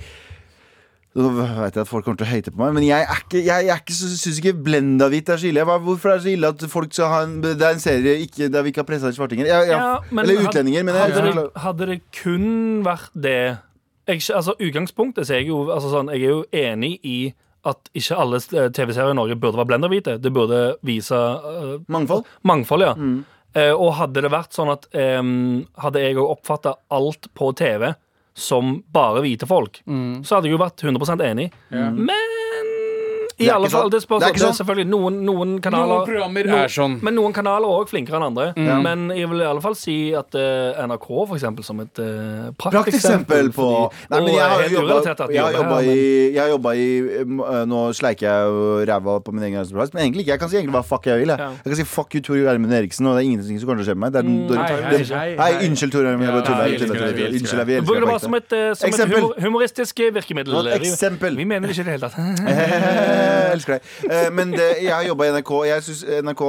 [1.16, 3.68] Nå vet jeg at folk kommer til å hate på meg, men jeg ikke, jeg,
[3.70, 5.64] jeg syns ikke, så- blenda hvit er så ille.
[5.64, 8.50] Hvorfor er det så ille at folk skal ha en Det er en serie ikke,
[8.52, 9.48] der vi ikke har pressa svartinger?
[9.48, 9.78] Ja, ja.
[9.78, 13.56] Ja, men Eller utlendinger, men jeg, hadde, det, hadde det kun vært det
[14.06, 17.34] altså Utgangspunktet så er jeg jo altså sånn, Jeg er jo enig i
[17.66, 20.18] at ikke alle eh, TV-serier i Norge burde være blenderhvite.
[20.22, 22.28] Det burde vise uh, Mangfold?
[22.46, 22.92] mangfold, ja.
[22.94, 23.24] Mm.
[23.56, 27.94] Eh, og hadde det vært sånn at Hadde jeg òg oppfatta alt på TV
[28.36, 31.46] som bare hvite folk, så hadde jeg jo vært 100% enig.
[31.72, 32.34] Men
[33.38, 36.06] i Det alle fall, det spørs Det er det er selvfølgelig noen, noen kanaler Noen
[36.08, 36.94] programmer er sånn.
[37.04, 38.46] Men noen kanaler er òg flinkere enn andre.
[38.56, 42.46] Men jeg vil i alle fall si at uh, NRK, for eksempel, som et uh,
[42.56, 43.66] Prakteksempel på
[44.08, 46.86] Nei, men jeg har jo jobba, jeg har jobba i,
[47.20, 50.32] eh, Nå sleiker jeg jo ræva på min egen arbeidsplass, men egentlig ikke.
[50.32, 51.34] Jeg kan si egentlig hva fuck jeg vil.
[51.34, 51.50] Jeg, Ja.
[51.60, 53.86] jeg kan si fuck you, Tor Gjermund Eriksen, og det er ingenting som kommer til
[53.86, 54.12] å skje med meg.
[54.16, 55.68] Det er den, Mm, hei, hei, hei, Hei, hei.
[55.68, 56.28] unnskyld, Tor Gjermund.
[57.36, 61.36] Unnskyld, jeg, vil burde deg som et, som et humor, humoristisk virkemiddel.
[61.36, 63.24] Vi mener det ikke i det hele tatt.
[63.26, 63.90] Jeg elsker deg.
[64.10, 65.50] Eh, Men det, jeg har jobba i NRK.
[65.58, 66.42] og Jeg synes NRK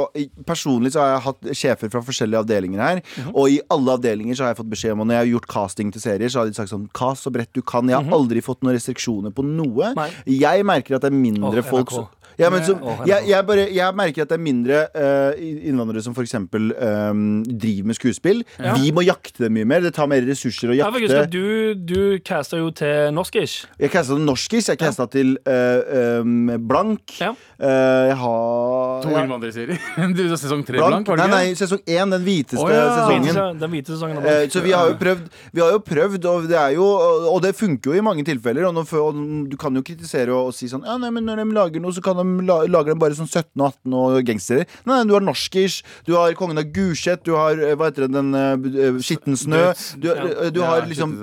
[0.48, 3.02] Personlig så har jeg hatt sjefer fra forskjellige avdelinger her.
[3.18, 3.32] Mhm.
[3.36, 5.48] Og i alle avdelinger så har jeg fått beskjed om Og når jeg har gjort
[5.56, 7.88] casting til serier, så har de sagt sånn Cast så bredt du kan.
[7.88, 9.94] Jeg har aldri fått noen restriksjoner på noe.
[9.96, 10.22] Mhm.
[10.40, 12.76] Jeg merker at det er mindre folk som ja, men så,
[13.10, 16.36] jeg, jeg, bare, jeg merker at det er mindre uh, innvandrere som f.eks.
[16.38, 18.43] Um, driver med skuespill.
[18.62, 18.76] Ja.
[18.78, 19.82] Vi må jakte det mye mer.
[19.86, 21.23] Det tar mer ressurser å Ja, jakte.
[21.26, 23.65] at du, du casta jo til norskish.
[23.82, 24.69] Jeg casta til norskis.
[24.69, 27.17] Jeg casta til uh, um, blank.
[27.21, 27.34] Ja.
[27.58, 29.24] Eh, jeg har To ja.
[29.24, 29.80] innvandrerserier.
[30.17, 31.08] Du sa sesong tre Blank?
[31.08, 32.13] blank, var det Nei, nei, sesong én.
[32.13, 32.84] Den hviteste oh, ja.
[33.00, 33.58] sesongen.
[33.62, 34.20] Den hvite sesongen.
[34.22, 35.24] Eh, så vi har jo prøvd,
[35.58, 36.86] vi har jo prøvd og, det er jo,
[37.32, 38.67] og det funker jo i mange tilfeller.
[38.70, 41.41] Og, for, og du kan jo kritisere og, og si sånn ja, nei, men Når
[41.41, 44.20] de lager noe, så kan de la, lager de bare sånn 17 og 18 og
[44.30, 44.67] gangstere.
[44.86, 48.06] Nei, nei, du har norskish, du har Kongen av Gulset, du har eh, hva heter
[48.06, 49.63] det, den uh, Skitten snø.
[49.98, 51.17] Du, eh, du Ja, har ja, liksom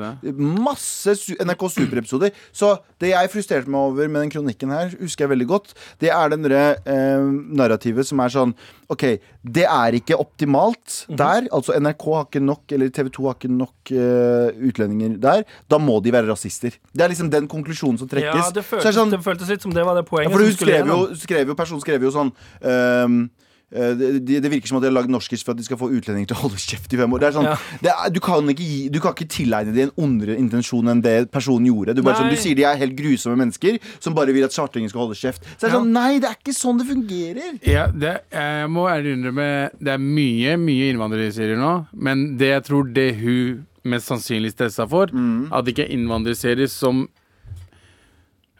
[0.64, 2.34] masse NRK Super-episoder.
[2.54, 6.10] Så det jeg frustrerte meg over med den kronikken her, husker jeg veldig godt, det
[6.10, 7.24] er den det eh,
[7.58, 8.54] narrativet som er sånn
[8.90, 9.04] OK,
[9.44, 11.16] det er ikke optimalt Mhm.
[11.16, 11.48] der.
[11.52, 15.44] Altså NRK har ikke nok, eller TV 2 har ikke nok eh, utlendinger der.
[15.68, 16.72] Da må de være rasister.
[16.94, 18.34] Det er liksom den konklusjonen som trekkes.
[18.34, 20.30] Ja, det Så er føltes, det sånn, det føltes litt som det var det poenget.
[20.30, 22.32] ja, for hun skrev jo, skrev jo, personen skrev jo sånn
[22.62, 23.28] eh,
[23.72, 26.28] det, det virker som at de har lagd norskisk for at de skal få utlendinger
[26.30, 27.18] til å holde kjeft i fem år.
[27.24, 27.56] Det er sånn, Ja.
[27.82, 31.00] det er, du, kan ikke gi, du kan ikke tilegne dem en ondere intensjon enn
[31.02, 31.94] det personen gjorde.
[31.96, 34.88] Du, bare, sånn, du sier de er helt grusomme mennesker som bare vil at svartinger
[34.92, 35.42] skal holde kjeft.
[35.56, 35.80] Så det er Ja.
[35.80, 37.58] sånn, Nei, det er ikke sånn det fungerer.
[37.66, 42.64] Ja, det, jeg må ærlig innrømme Det er mye mye innvandrerserier nå, men det jeg
[42.64, 45.52] tror det hun mest sannsynlig stressa for, Mm.
[45.52, 47.08] at det ikke er innvandrerserier som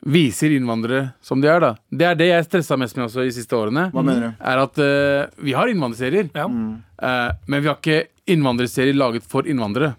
[0.05, 1.71] viser innvandrere som de er, da.
[1.91, 3.87] Det er det jeg stressa mest med også i siste årene.
[3.95, 4.45] Hva mener du?
[4.45, 6.45] Er at eh, vi har innvandrerserier, Ja.
[6.49, 9.95] eh, men vi har ikke innvandrerserier laget for innvandrere.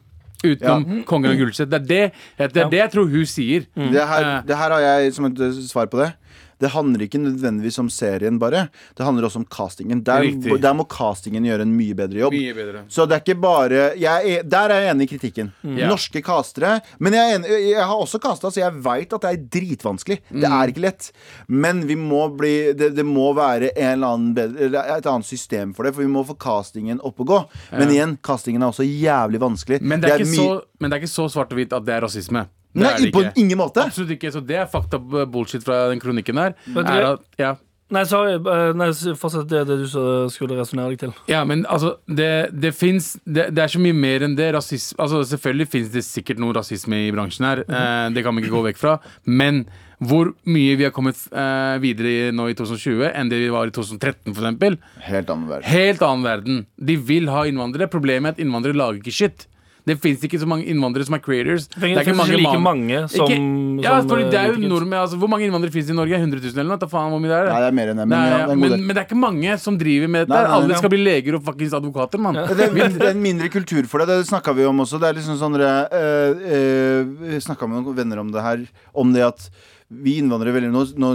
[0.45, 1.69] Utenom Kongen og Gullset.
[1.71, 2.69] Det er det, det, er Ja.
[2.69, 3.65] det jeg tror hun sier.
[3.73, 4.41] Det her, Eh.
[4.45, 6.13] det her har jeg som et eh, svar på det.
[6.61, 8.67] Det handler ikke nødvendigvis om serien bare.
[8.97, 10.03] Det handler også om castingen.
[10.07, 10.23] Der,
[10.61, 12.35] der må castingen gjøre en mye bedre jobb.
[12.35, 12.83] Mye bedre.
[12.91, 15.51] Så det er ikke bare jeg er, Der er jeg enig i kritikken.
[15.63, 15.77] Mm.
[15.91, 16.79] Norske castere.
[16.99, 20.19] Men jeg, er enig, jeg har også casta, så jeg veit at det er dritvanskelig.
[20.31, 21.11] Det er ikke lett.
[21.47, 25.73] Men vi må bli det, det må være en eller annen bedre, et annet system
[25.75, 27.41] for det, for vi må få castingen opp og gå.
[27.75, 29.81] Men igjen, castingen er også jævlig vanskelig.
[29.83, 31.97] Men det er, ikke, så, men det er ikke så svart og hvitt at det
[31.97, 32.45] er rasisme.
[32.75, 33.37] Det Nei, er det på ikke.
[33.39, 33.85] ingen måte.
[33.87, 34.33] Absolutt ikke.
[34.35, 36.53] Så det er fakta bullshit fra den kronikken her.
[36.67, 37.53] Men det- Er at, ja.
[37.93, 38.33] Nei, sorry.
[38.33, 39.87] eh, Nei, Fortsett det, det du
[40.33, 41.13] skulle resonnere deg til.
[41.29, 44.47] ja, men altså Det, det fins det, det er så mye mer enn det.
[44.55, 47.59] Rasisme Altså Selvfølgelig fins det sikkert noe rasisme i bransjen her.
[47.69, 48.99] eh, det kan vi ikke gå vekk fra.
[49.25, 49.67] Men
[50.01, 53.67] hvor mye vi har kommet eh, videre i, nå i 2020 enn det vi var
[53.67, 54.77] i 2013, for eksempel.
[55.05, 55.69] Helt annen verden.
[55.69, 56.65] Helt annen verden.
[56.83, 57.87] De vil ha innvandrere.
[57.87, 59.45] Problemet er at innvandrere lager ikke shit.
[59.85, 61.67] Det fins ikke så mange innvandrere som er creators.
[61.75, 63.37] Det er ikke like mange som, ikke,
[63.85, 66.17] Ja, som, det er eh, jo nordmenn altså, Hvor mange innvandrere finnes i Norge?
[66.17, 66.81] 100 000 eller noe?
[66.81, 67.61] Ta faen hvor mye det er Nei, det?
[67.61, 68.07] det er mer enn det.
[68.07, 70.25] Men, Nei, ja, ja, det er men, men det er ikke mange som driver med
[70.25, 70.33] dette.
[70.33, 70.81] Nei, nei, nei, Alle ja.
[70.81, 72.41] skal bli leger og fuckings advokater, mann.
[72.41, 74.09] Det er, det er en mindre kultur for det.
[74.09, 75.01] Det snakka vi om også.
[75.03, 78.65] Det er liksom sånn dere, øh, øh, Vi snakka med noen venner om det her.
[78.97, 79.49] Om det at
[79.89, 81.09] vi innvandrere veldig, nå, nå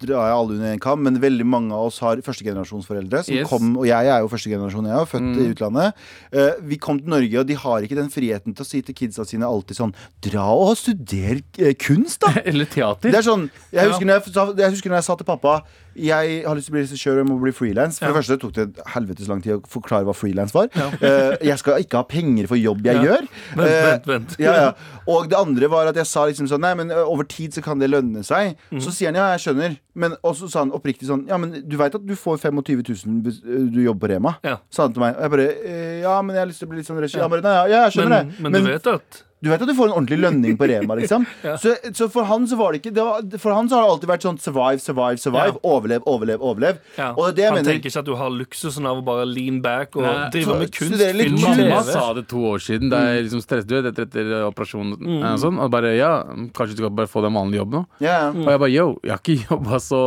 [0.00, 3.20] drar jeg alle under en kam, men veldig mange av oss har førstegenerasjonsforeldre.
[3.26, 3.48] Som Yes.
[3.50, 5.38] kom, og jeg er jo førstegenerasjon, jeg er født Mm.
[5.42, 5.92] i utlandet.
[6.32, 8.94] Uh, vi kom til Norge, og de har ikke den friheten til å si til
[8.94, 9.94] kidsa sine alltid sånn
[10.24, 12.32] Dra og studer eh, kunst, da!
[12.48, 13.10] Eller teater.
[13.12, 15.62] Det er sånn, jeg husker, når jeg, jeg husker når jeg sa til pappa
[15.98, 17.98] Jeg har lyst til å bli regissør og jeg må bli frilans.
[17.98, 20.68] For det første tok det helvetes lang tid å forklare hva frilans var.
[20.74, 23.26] Eh, jeg skal ikke ha penger for jobb jeg gjør.
[23.58, 24.36] Vent, Eh, vent, vent.
[24.38, 24.72] ja, ja.
[25.08, 27.78] Og det andre var at jeg sa liksom sånn Nei, men over tid så kan
[27.82, 28.56] det lønne seg.
[28.70, 28.80] Mm.
[28.84, 29.78] Så sier han ja, jeg skjønner.
[29.98, 33.22] Men også sa han oppriktig sånn Ja, men du veit at du får 25 000
[33.26, 34.36] hvis du jobber på Rema?
[34.46, 34.58] Ja.
[34.70, 35.16] Sa han til meg.
[35.18, 37.18] Og jeg bare «Eh, Ja, men jeg har lyst til å bli litt sånn regi.
[37.18, 38.42] Han bare Nei, ja, ja, jeg skjønner Men, det.
[38.52, 41.26] men du vet at Du vet at du får en ordentlig lønning på Rema, liksom.
[41.62, 43.90] så, så for han så var det ikke det var, For han så har det
[43.94, 45.52] alltid vært sånn survive, survive, survive.
[45.54, 45.62] Ja.
[45.68, 46.80] Overlev, overlev, overlev.
[46.98, 48.98] ja, Og det er det jeg Han mener tenker ikke at du har luksusen av
[48.98, 51.04] å bare lean back og Nei, drive med kunst.
[51.44, 54.96] Mamma sa det to år siden da jeg liksom stresset du vet, etter, etter operasjonen.
[54.98, 55.22] mm.
[55.28, 56.10] Og, sånn, og bare ja,
[56.56, 57.84] kanskje du kan bare få deg en vanlig jobb nå?
[58.04, 58.42] Ja, Mm.
[58.44, 59.98] Og jeg bare yo, jeg har ikke jobba så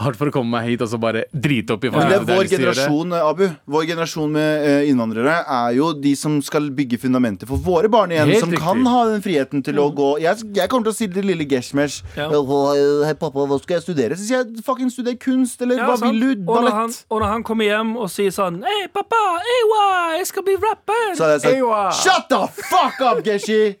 [0.00, 2.24] hardt for å komme meg hit og så bare drite opp i Men det er
[2.28, 3.42] vår generasjon, Abu.
[3.74, 8.14] Vår generasjon med eh, innvandrere er jo de som skal bygge fundamentet for våre barn
[8.14, 8.28] igjen.
[8.30, 8.62] Helt som riktig.
[8.64, 11.46] kan ha den friheten til å gå Jeg, jeg kommer til å si til lille
[11.48, 12.28] Geshmesh Ja.
[12.28, 14.16] Hei, pappa, hva skal jeg studere?
[14.18, 16.12] Så sier jeg fucking studer kunst, eller Ja, hva sant.
[16.12, 16.44] vil du?
[16.50, 17.04] Og når, han, Ballett.
[17.10, 19.22] og når han kommer hjem og sier sånn Hei, pappa!
[19.56, 19.84] Ewa,
[20.18, 21.14] jeg skal bli rapper!
[21.16, 21.90] Så hadde jeg Ewa.
[21.92, 23.76] sagt Shut the fuck up, Geshi!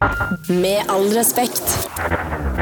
[0.62, 2.55] Med all respekt.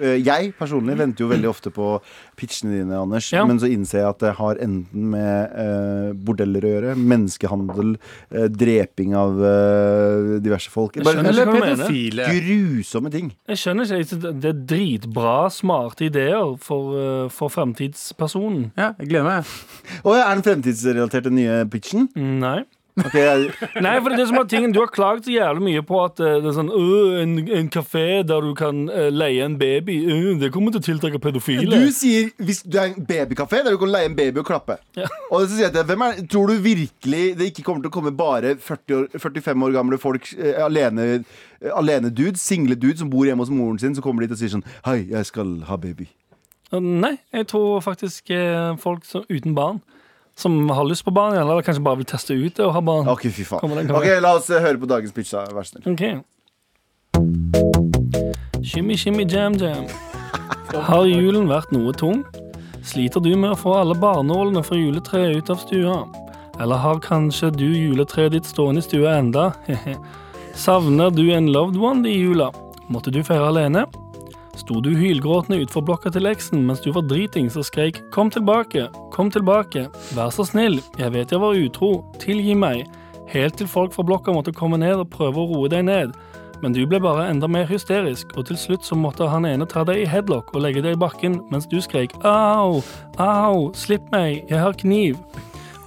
[0.00, 2.00] Eh, Jeg personlig venter jo veldig ofte på
[2.38, 3.30] pitchene dine, Anders.
[3.32, 3.44] Ja.
[3.48, 7.96] Men så innser jeg at det har enten med eh, bordeller å gjøre, menneskehandel,
[8.30, 10.98] eh, dreping av eh, diverse folk.
[11.02, 11.84] Bare skjønner Eller Hva du mener?
[11.84, 12.28] pedofile.
[12.38, 13.32] grusomme ting.
[13.48, 14.32] Jeg skjønner ikke.
[14.40, 18.70] Det er dritbra, smarte ideer for, uh, for fremtidspersonen.
[18.78, 19.44] Ja, jeg gleder meg.
[20.04, 22.08] Og er den fremtidsrelatert, den nye pitchen?
[22.16, 22.62] Nei.
[22.98, 23.50] Ok, jeg,
[23.84, 26.20] Nei, for det er som at tingen Du har klaget så jævlig mye på at
[26.24, 29.98] eh, det er sånn «Øh, en, en kafé der du kan eh, leie en baby,
[30.40, 31.68] det kommer til å tiltrekke pedofile.
[31.68, 34.78] du sier hvis du er en babykafé der du kan leie en baby og klappe.
[34.98, 35.08] Ja.
[35.30, 37.94] Og så sier jeg til hvem er, Tror du virkelig det ikke kommer til å
[37.94, 41.08] komme bare 40 år, 45 år gamle folk eh, alene
[41.74, 44.40] Alene dudes, single dudes som bor hjemme hos moren sin, så kommer de til å
[44.42, 46.06] si sånn Hei, jeg skal ha baby.
[46.74, 48.28] Nei, jeg tror faktisk
[48.82, 49.80] folk som, uten barn,
[50.38, 53.08] som har lyst på barn, eller kanskje bare vil teste ut det og ha barn.
[53.10, 53.60] Ok, fy faen.
[53.60, 55.46] Kommer den, kommer Ok, La oss eh, høre på dagens pitch, da.
[55.50, 55.84] Vær så snill.
[55.92, 56.04] Ok.
[58.62, 59.86] Shimmy, shimmy, jam, jam.
[60.86, 62.22] Har julen vært noe tung?
[62.86, 65.96] Sliter du med å få alle barnålene fra juletreet ut av stua?
[66.62, 69.50] Eller har kanskje du juletreet ditt stående i stua enda?
[70.54, 72.52] Savner du en loved one i jula?
[72.88, 73.84] Måtte du feire alene?
[74.58, 78.90] Sto du hylgråtende utfor blokka til eksen mens du var driting og skreik 'kom tilbake',
[79.12, 82.86] 'kom tilbake', 'vær så snill', 'jeg vet jeg var utro', 'tilgi meg',
[83.28, 86.12] helt til folk fra blokka måtte komme ned og prøve å roe deg ned.
[86.62, 89.84] men du ble bare enda mer hysterisk, og til slutt så måtte han ene ta
[89.84, 92.82] deg i headlock og legge deg i bakken mens du skrek au,
[93.16, 95.16] au, slipp meg, jeg har kniv.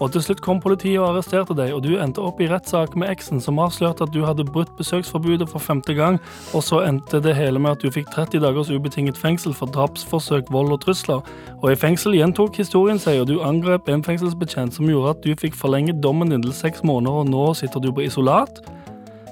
[0.01, 3.11] Og til slutt kom politiet og arresterte deg, og du endte opp i rettssak med
[3.11, 6.17] eksen, som avslørte at du hadde brutt besøksforbudet for femte gang,
[6.57, 10.49] og så endte det hele med at du fikk 30 dagers ubetinget fengsel for drapsforsøk,
[10.49, 11.21] vold og trusler.
[11.61, 15.35] Og i fengsel gjentok historien seg, og du angrep en fengselsbetjent som gjorde at du
[15.37, 18.63] fikk forlenget dommen din til seks måneder, og nå sitter du på isolat.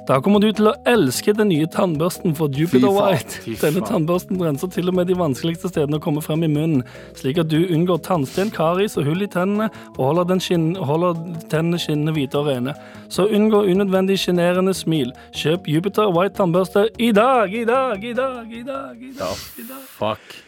[0.09, 3.43] Da kommer du til å elske den nye tannbørsten for Jupiter White.
[3.61, 6.81] Denne tannbørsten renser til og med de vanskeligste stedene å komme frem i munnen,
[7.19, 9.67] slik at du unngår tannsten, karis og hull i tennene,
[9.99, 11.19] og holder, den skinn, holder
[11.53, 12.73] tennene skinnende hvite og rene.
[13.13, 15.13] Så unngå unødvendig sjenerende smil.
[15.37, 18.97] Kjøp Jupiter White tannbørste i dag, i dag, i dag, i dag.
[18.97, 19.85] i dag, i dag.
[19.93, 20.39] Fuck.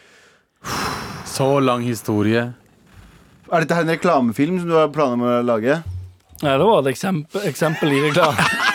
[1.36, 2.48] Så lang historie.
[3.46, 5.78] Er dette her en reklamefilm som du har planer om å lage?
[6.42, 8.50] Nei, det var et eksempel, eksempel i reklame.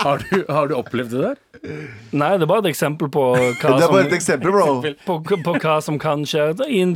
[0.00, 1.38] Har du, har du opplevd det der?
[2.16, 4.80] Nei, det er bare et eksempel på hva Det er som bare et eksempel, bro.
[5.08, 6.46] på, på hva som kan skje.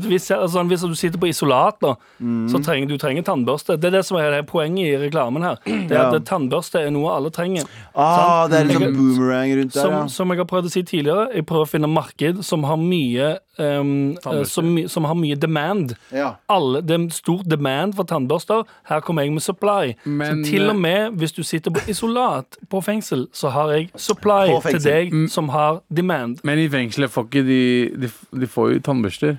[0.06, 2.46] Hvis, altså, hvis du sitter på isolat, da, Mm.
[2.48, 3.74] så trenger du trenger tannbørste.
[3.76, 5.56] Det er det som er det poenget i reklamen her.
[5.66, 6.14] Det er Ja.
[6.14, 7.66] at Tannbørste er noe alle trenger.
[7.94, 10.06] Ah, det er en sånn boomerang rundt der, Som, ja.
[10.06, 13.32] som jeg har prøvd å si tidligere, jeg prøver å finne marked som har mye
[13.58, 14.16] um,
[14.48, 15.96] som, som har mye demand.
[16.14, 16.36] ja.
[16.48, 18.64] Alle, det er en stor demand for tannbørster.
[18.88, 19.94] Her kommer jeg med supply.
[20.04, 23.90] Men- så til og med hvis du sitter på isolat på fengsel, så har jeg
[23.96, 26.38] supply til deg som har demand.
[26.44, 29.38] Men i fengselet får ikke de De, de får jo tannbørster.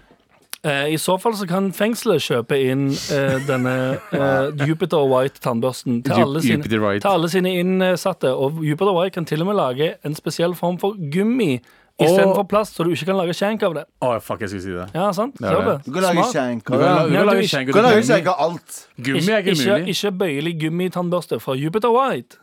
[0.65, 6.01] Eh, I så fall så kan fengselet kjøpe inn eh, denne eh, Jupiter White tannbørsten
[6.03, 7.01] til alle, sine, Jupiter White.
[7.05, 8.31] til alle sine innsatte.
[8.33, 11.59] Og Jupiter White kan til og med lage en spesiell form for gummi
[12.01, 13.83] istedenfor plast, så du ikke kan lage skjenk av det.
[14.03, 14.87] Å, fuck, jeg skulle si det.
[14.97, 15.37] Ja, sant?
[15.39, 15.75] Det er Ser det.
[15.85, 15.85] du?
[15.85, 16.33] Du kan lage Smart.
[16.33, 18.09] skjenk Du av kan, la- du kan lage ikke- skjenk og kan lage gummi.
[18.09, 18.87] skjenk av alt.
[18.97, 19.93] Gummi Ikke, er ikke ikke, mulig.
[19.95, 22.37] ikke bøyelig gummitannbørste fra Jupiter White.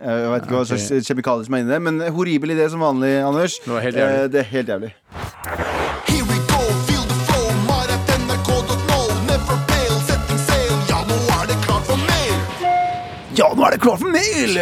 [0.00, 3.14] Jeg vet ikke hva slags kjemikalier som er inni det, men horribel idé som vanlig,
[3.24, 3.58] Anders.
[3.64, 3.96] Det var helt.
[3.96, 4.92] Eh, Det er helt jævlig.
[13.66, 14.58] Er det klart for mail!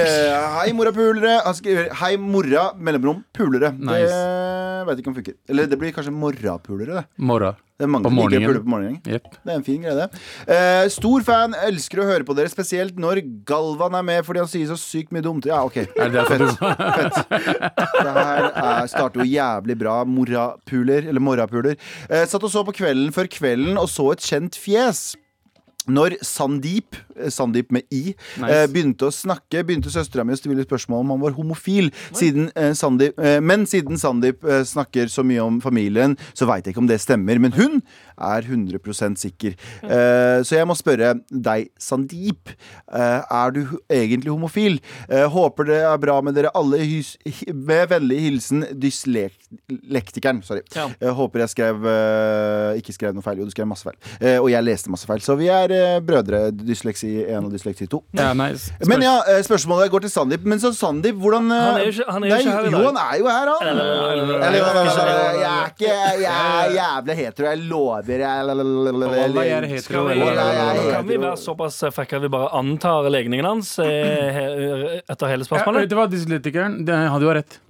[0.58, 1.36] Hei, morapulere.
[1.44, 3.74] Han skriver Hei, mora, mellomrom, pulere.
[3.76, 4.08] Nice.
[4.14, 5.36] Det veit ikke om funker.
[5.50, 7.04] Eller det blir kanskje morrapulere, det.
[7.20, 7.54] Morra.
[7.74, 8.98] Det er mange På som liker å pule på morgenen.
[9.02, 9.24] Yep.
[9.34, 10.20] Det er en fin greie, det.
[10.54, 14.50] Eh, stor fan, elsker å høre på dere, spesielt når Galvan er med fordi han
[14.52, 15.48] sier så sykt mye dumt.
[15.50, 15.80] Ja, OK.
[15.82, 16.46] Er det Fett.
[16.60, 17.18] Fett.
[17.34, 19.98] Det her er, starter jo jævlig bra.
[20.06, 21.76] Morapuler, eller morrapuler.
[22.06, 25.04] Eh, satt og så på Kvelden før kvelden og så et kjent fjes.
[25.86, 30.64] Når Sandeep, eh, Sandeep med I, eh, begynte å snakke, begynte søstera mi å stille
[30.64, 31.90] spørsmål om han var homofil.
[32.12, 36.64] Siden, eh, Sandeep, eh, men siden Sandeep eh, snakker så mye om familien, så veit
[36.64, 37.38] jeg ikke om det stemmer.
[37.38, 37.82] Men hun
[38.18, 39.54] er 100% sikker.
[39.82, 42.52] Uh, så jeg må spørre deg, Sandeep.
[42.88, 44.80] Uh, er du egentlig homofil?
[45.10, 46.78] Uh, håper det er bra med dere alle.
[46.84, 47.14] Hys
[47.54, 50.42] med vennlig hilsen dyslektikeren.
[50.44, 50.62] Sorry.
[50.74, 50.88] Ja.
[51.00, 53.40] Jeg håper jeg skrev eh, ikke skrev noe feil.
[53.40, 53.96] Jo, du skrev masse feil.
[54.20, 55.22] Eh, og jeg leste masse feil.
[55.24, 55.74] Så vi er
[56.04, 56.46] brødre.
[56.54, 58.00] Dysleksi 1 og dysleksi 2.
[58.18, 58.74] Ja, nice.
[58.88, 59.14] Men ja,
[59.46, 60.46] spørsmålet går til Sandeep.
[60.48, 62.80] Men så Sandeep, hvordan Han er jo ikke- han er Nei, ikke her i dag.
[62.80, 63.68] Jo, han er jo her, han.
[63.68, 63.92] Eller-
[64.44, 67.46] Eller, jeg er ikke Jeg er jævlig hetero.
[67.48, 68.03] Jeg lover.
[70.92, 75.84] Kan vi være såpass frekke at vi bare antar legningen hans eh, etter hele spørsmålet?
[75.84, 77.60] vet du hva, dyslektikeren det hadde jo rett.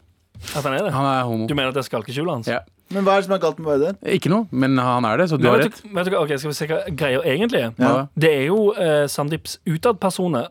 [0.54, 0.92] At han er det?
[0.92, 1.46] Han er homo.
[1.48, 2.50] Du mener at det er skalkeskjulet hans?
[2.50, 2.60] Ja.
[2.92, 3.92] Men hva er det som er galt med det?
[4.18, 5.78] Ikke noe, men han er det, så du har vet rett.
[5.82, 7.70] du, vet du, hva- ok, Skal vi se hva greia egentlig er?
[7.80, 7.92] Ja.
[8.12, 10.50] Det er jo uh, Sandeeps utadpersoner.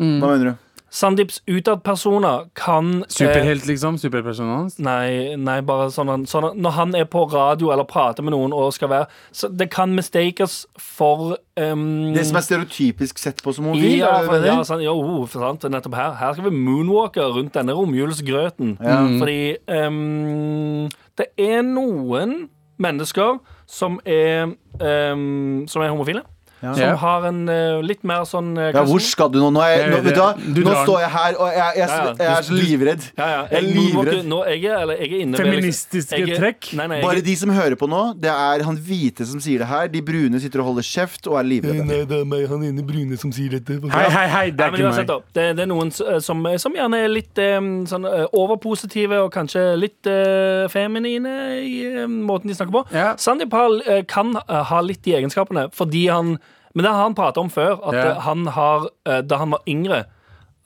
[0.00, 0.18] Mm.
[0.20, 0.68] Hva mener du?
[0.90, 3.98] Sandeeps utadpersoner kan eh, Superhelt, liksom.
[3.98, 4.78] Superpersonen hans.
[4.82, 8.72] Nei, nei, bare sånn, sånn Når han er på radio eller prater med noen og
[8.74, 11.84] skal være så Det kan mistakes for um,
[12.16, 14.00] Det som er stereotypisk sett på som homofil?
[14.00, 14.96] ja, for, ja, sånn, jo,
[15.30, 16.16] for sant, nettopp her.
[16.18, 18.76] Her skal vi moonwalke rundt denne romjulsgrøten.
[18.80, 20.88] Fordi um,
[21.20, 22.48] det er noen
[22.80, 23.38] mennesker
[23.70, 26.24] som er, um, som er homofile.
[26.60, 29.48] Som har en uh, litt mer sånn uh, Ja, hvor skal du nå?
[29.54, 30.60] Nå, er jeg, nå, du.
[30.60, 32.14] Du nå står jeg her, og jeg, jeg, jeg, Ja, ja.
[32.20, 33.06] jeg er så livredd.
[33.16, 34.28] ja, ja, Jeg er livredd.
[34.28, 36.70] nå, jeg, er, eller, jeg er inne Feministiske jeg er- trekk?
[36.78, 39.64] Nei, nei, jeg, Bare de som hører på nå, det er han hvite som sier
[39.64, 39.88] det her.
[39.92, 42.00] De brune sitter og holder kjeft og er livredde.
[42.10, 43.80] det er meg, han ene brune som sier dette.
[43.90, 45.14] Hei, hei, hei, det er men ikke meg.
[45.36, 47.58] det, det er noen som, som gjerne er litt eh,
[47.90, 52.84] sånn, eh, overpositive og kanskje litt uh, feminine i eh, måten de snakker på.
[52.94, 53.14] Ja.
[53.20, 53.54] Sandeep
[53.86, 56.38] eh, kan eh, ha litt de egenskapene, fordi han
[56.74, 58.14] Men det har han pratet om før, at Ja.
[58.20, 60.04] han har, eh, da han var yngre,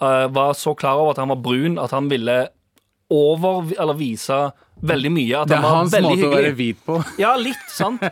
[0.01, 2.49] eh, var så klar over at han var brun at han ville
[3.11, 4.53] over, eller vise
[4.85, 5.37] veldig mye.
[5.43, 6.97] At Det han er var hans måte måte å være hvit på.
[7.23, 8.03] Ja, litt, sant?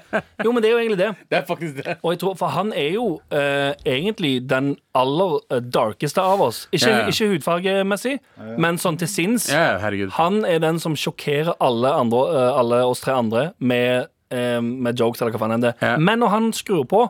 [0.45, 1.09] Jo, men det er jo egentlig det.
[1.33, 1.97] Det er faktisk det.
[2.05, 6.67] Og jeg tror, For han er jo eh, egentlig den aller eh, darkeste av oss.
[6.73, 7.07] Ikke, Ja, ja.
[7.13, 8.19] ikke hudfargemessig,
[8.59, 9.49] men sånn til sinns.
[9.53, 9.79] Ja.
[10.19, 15.21] Han er den som sjokkerer alle, andre, alle oss tre andre med, eh, med jokes
[15.23, 15.75] eller hva faen enn det.
[15.83, 15.97] Ja.
[15.99, 17.09] Men når han skrur på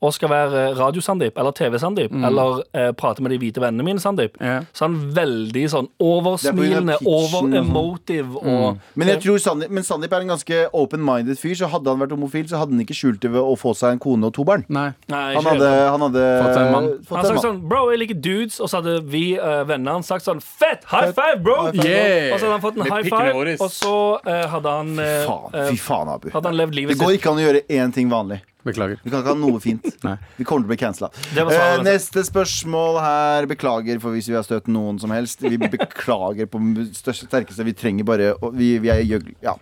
[0.00, 4.38] og skal være Radio-Sandeep eller TV-Sandeep eller eh, prate med de hvite vennene mine, Sandeep,
[4.40, 4.64] yeah.
[4.72, 9.74] så han er veldig sånn er oversmilende, grunn av og over-emotive Men jeg tror Sandeep,
[9.76, 12.84] men Sandeep er en ganske open-minded fyr, så hadde han vært homofil, så hadde han
[12.84, 14.64] ikke skjult det ved å få seg en kone og to barn.
[14.72, 14.90] Nei.
[15.10, 16.88] Nei, Han hadde, han hadde Fått seg en mann.
[17.10, 18.58] Han seg en sa sånn Bro, jeg liker dudes.
[18.62, 20.86] Og så hadde vi uh, vennene hans sagt sånn Fett!
[20.90, 21.56] High five, bro!
[21.68, 21.88] High five, bro.
[21.90, 22.34] Yeah.
[22.34, 25.08] Og så hadde han fått en Med high five, og så uh, hadde han uh,
[25.28, 26.30] Faen, fy faen, Abu.
[26.34, 27.22] Hadde han levd livet Det går sitt.
[27.22, 28.40] ikke an å gjøre én ting vanlig.
[28.66, 28.98] Beklager.
[29.04, 29.86] Vi kan ikke ha noe fint.
[30.38, 31.08] Vi kommer til å bli cancela.
[31.32, 31.84] Svaret, altså.
[31.86, 33.46] neste spørsmål her.
[33.50, 35.40] Beklager for hvis vi har støtt noen som helst.
[35.40, 36.60] Vi beklager på
[36.96, 37.64] største sterkeste.
[37.64, 39.32] Vi trenger bare å- Vi, vi er gjøgl...
[39.44, 39.54] Ja.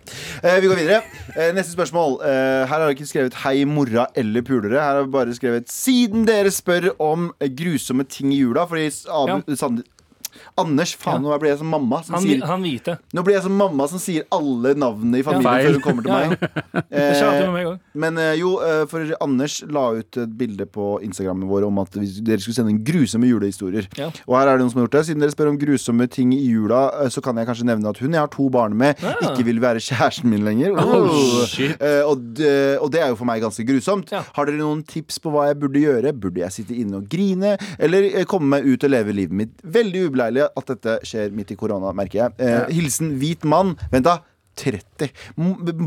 [0.43, 1.01] Eh, vi går videre.
[1.35, 2.19] Eh, neste spørsmål.
[2.27, 4.79] Eh, her har jeg ikke skrevet 'hei, mora' eller 'pulere'.
[4.81, 8.67] Her har vi bare skrevet 'siden dere spør om eh, grusomme ting i jula'.
[8.67, 9.83] Fordi Abu, Sand-
[10.59, 12.97] Anders, faen, nå blir jeg som mamma som Han, sier han hvite.
[13.15, 15.67] Nå blir jeg som mamma som sier alle navnene i familien ja.
[15.67, 16.37] før hun kommer til meg.
[16.99, 21.79] Eh, men eh, jo, eh, for Anders la ut et bilde på Instagrammen vår om
[21.81, 23.87] at dere skulle sende inn grusomme julehistorier.
[23.99, 24.09] Ja.
[24.27, 25.03] Og her er det noen som har gjort det.
[25.09, 28.01] Siden dere spør om grusomme ting i jula, eh, så kan jeg kanskje nevne at
[28.01, 29.15] hun jeg har to barn med, Ja.
[29.29, 30.75] ikke vil være kjæresten min lenger.
[30.79, 31.77] Oh, shit.
[31.79, 34.11] Eh, og, det, og det er jo for meg ganske grusomt.
[34.15, 34.23] Ja.
[34.35, 36.13] Har dere noen tips på hva jeg burde gjøre?
[36.13, 37.55] Burde jeg sitte inne og grine?
[37.79, 39.55] Eller komme meg ut og leve livet mitt?
[39.63, 42.37] Veldig ubeleilig at dette skjer midt i korona, merker jeg.
[42.39, 43.75] Eh, Hilsen hvit mann.
[43.93, 44.19] Vent, da.
[44.59, 45.13] 30.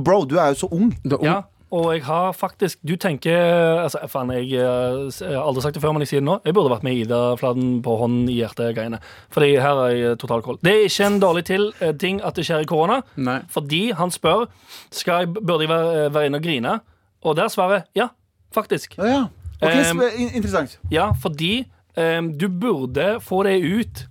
[0.05, 0.93] Bro, du er jo så ung.
[1.05, 1.27] Du er ung.
[1.27, 1.41] Ja,
[1.73, 3.37] og jeg har faktisk Du tenker
[3.83, 6.39] altså, Faen, jeg, eh, jeg har aldri sagt det før, men jeg sier det nå.
[6.45, 9.01] Jeg burde vært med Ida-fladen på hånden i hjertet-greiene.
[9.33, 10.61] Fordi her er jeg total koll.
[10.61, 13.01] Det er ikke en dårlig til, eh, ting at det skjer i korona.
[13.17, 13.41] Nei.
[13.53, 14.49] Fordi han spør
[14.91, 16.79] skal jeg, burde jeg være, være inne og grine.
[17.25, 18.11] Og der svarer ja,
[18.53, 18.99] faktisk.
[18.99, 19.23] Ja, ja.
[19.63, 20.03] Okay, um,
[20.35, 20.79] Interessant.
[20.91, 21.65] Ja, fordi
[21.97, 24.07] um, du burde få det ut.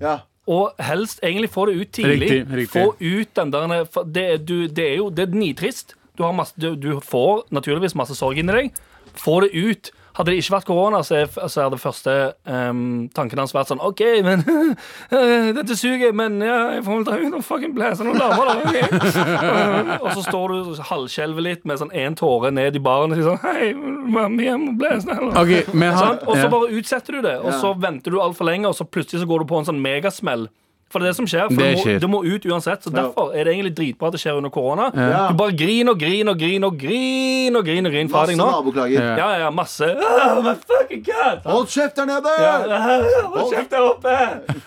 [0.00, 0.18] Ja.
[0.48, 2.30] Og helst egentlig få det ut tidlig.
[2.30, 2.72] Riktig, riktig.
[2.72, 3.84] Få ut den der
[4.14, 5.94] det, er- du, det er jo det er nitrist.
[6.16, 8.72] Du, har masse, du, du får naturligvis masse sorg inni deg.
[9.18, 9.90] Få det ut.
[10.18, 12.80] Hadde det ikke vært korona, så er, så er det første um,
[13.14, 14.42] tanken hans vært sånn OK, men
[15.58, 18.56] Dette suger, men ja, jeg får vel ta ut og fucking blæse noen damer, da.
[18.66, 23.14] ok?» Eh, og så står du halvskjelver litt med sånn én tåre ned i baren
[23.14, 23.70] og sier sånn Hei,
[24.10, 25.38] vær med hjem og blæs den, eller?
[25.38, 26.22] okay, sånn.
[26.26, 29.22] Og så bare utsetter du det, og så venter du altfor lenge, og så plutselig
[29.22, 30.48] så går du på en sånn megasmell.
[30.88, 31.50] For det er det som skjer.
[31.52, 32.80] For Det det, må, må ut uansett.
[32.86, 34.86] Så derfor er det egentlig dritbra at det skjer under korona.
[34.96, 35.26] Ja.
[35.28, 38.32] Du bare griner og griner og griner og griner og griner, og griner fra Masse
[38.32, 38.46] deg nå.
[38.54, 38.96] naboklager.
[38.96, 39.00] Ja.
[39.18, 41.36] Ja, ja, ja, masse oh my fucking god!
[41.44, 42.32] Hold kjeft der nede!
[42.40, 42.56] Ja,
[43.34, 44.14] hold kjeft der oppe!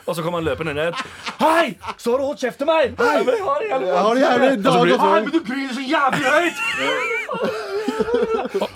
[0.06, 0.94] Og så kommer han løpende ned.
[1.42, 1.66] Hei!
[1.98, 2.94] Så har du holdt kjeft til meg!
[3.02, 3.18] Hei!
[3.18, 5.74] Jeg vil ha det jævlig Jeg har det jævlig dag og Hei, men du griner
[5.74, 6.58] så jævlig høyt!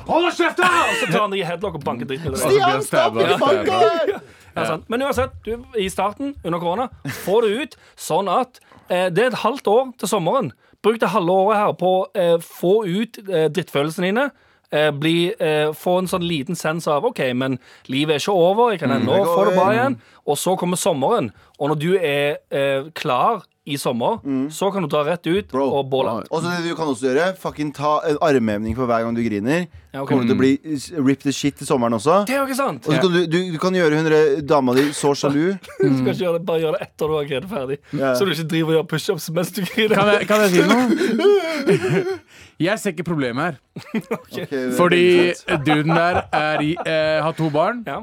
[0.10, 0.60] Hold kjeft!
[0.65, 0.69] Og
[1.01, 2.39] så tar han deg i headlock og banker dritten i deg.
[2.41, 3.13] Stian, stopp!
[3.21, 4.19] Ikke bank stabba.
[4.56, 4.86] Ja, sant.
[4.89, 6.89] Men uansett, du, i starten, under korona,
[7.26, 10.52] få det ut sånn at eh, det er et halvt år til sommeren.
[10.86, 14.28] Bruk det halve året her på å eh, få ut eh, drittfølelsene dine.
[14.72, 17.60] Eh, bli, eh, få en sånn liten sens av OK, men
[17.91, 18.72] livet er ikke over.
[18.74, 20.00] Jeg kan ennå Det få det bra igjen.
[20.26, 21.32] Og så kommer sommeren.
[21.60, 24.19] Og når du er eh, klar i sommer,
[24.54, 25.63] så kan du dra rett ut Bro.
[25.80, 26.12] og båle.
[26.30, 29.23] Og så det du kan også gjøre, fucking ta en armhevning for hver gang du
[29.25, 29.65] griner.
[29.95, 30.12] Ja, okay.
[30.12, 32.25] Kommer du til å bli s- rip the shit til sommeren også.
[32.28, 32.86] Det er jo ikke sant!
[32.86, 35.56] Og så kan du, du, du kan gjøre hun der dama di så sjalu.
[35.82, 37.78] Du skal ikke gjøre det, bare gjøre det etter du har greid ferdig.
[37.95, 38.13] Yeah.
[38.19, 39.95] Så du ikke driver og gjør pushups mens du griner.
[39.95, 40.86] Kan jeg, kan jeg si noe?
[42.65, 43.56] Jeg ser ikke problemet her.
[44.21, 44.45] okay.
[44.78, 45.34] Fordi
[45.65, 47.97] duden der er i, eh, har to barn, Ja.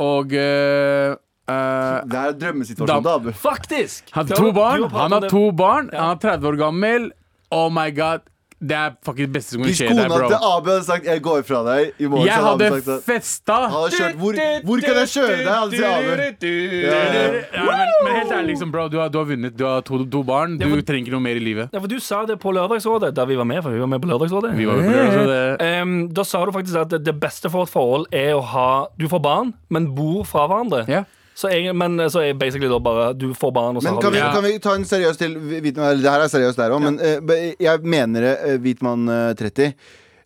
[0.00, 1.16] og eh,
[1.48, 3.30] eh, Det er drømmesituasjonen, da, Abu.
[3.32, 4.10] Faktisk!
[4.12, 7.10] Han har to barn, han har to barn, han er 30 år gammel.
[7.50, 8.20] Oh my god.
[8.58, 10.38] Det er fucking det beste som kan Hvis skje deg, kona til bro.
[10.58, 13.58] Abu hadde sagt 'jeg går fra deg' i morgen, Jeg hadde hadde sagt festa.
[13.70, 14.32] Hadde kjørt hvor,
[14.66, 15.46] hvor kan jeg kjøre deg?
[15.46, 16.48] Hadde sagt Abu.
[16.82, 19.56] Ja, men, men helt ærlig, liksom, bro, du har, du har vunnet.
[19.56, 20.58] Du har to, to barn.
[20.58, 21.70] Du Ja, for- trenger ikke noe mer i livet.
[21.72, 23.62] Ja, for Du sa det på Lørdagsrådet, da vi var med.
[23.62, 25.82] For vi var med på Lørdagsrådet Vi var med på lørdagsrådet.
[25.82, 29.06] Um, Da sa du faktisk at det, beste for et forhold er å ha Du
[29.06, 30.84] får barn, men bor fra hverandre.
[30.88, 31.04] Ja.
[31.38, 34.02] Så, jeg, men så er basically da bare du får barn, og så Men har
[34.02, 34.32] kan du vi, Ja.
[34.34, 37.54] kan vi ta en seriøs til hvit det her er seriøst der òg, men eh,
[37.62, 39.72] jeg mener det, eh, Hvitmann eh, 30.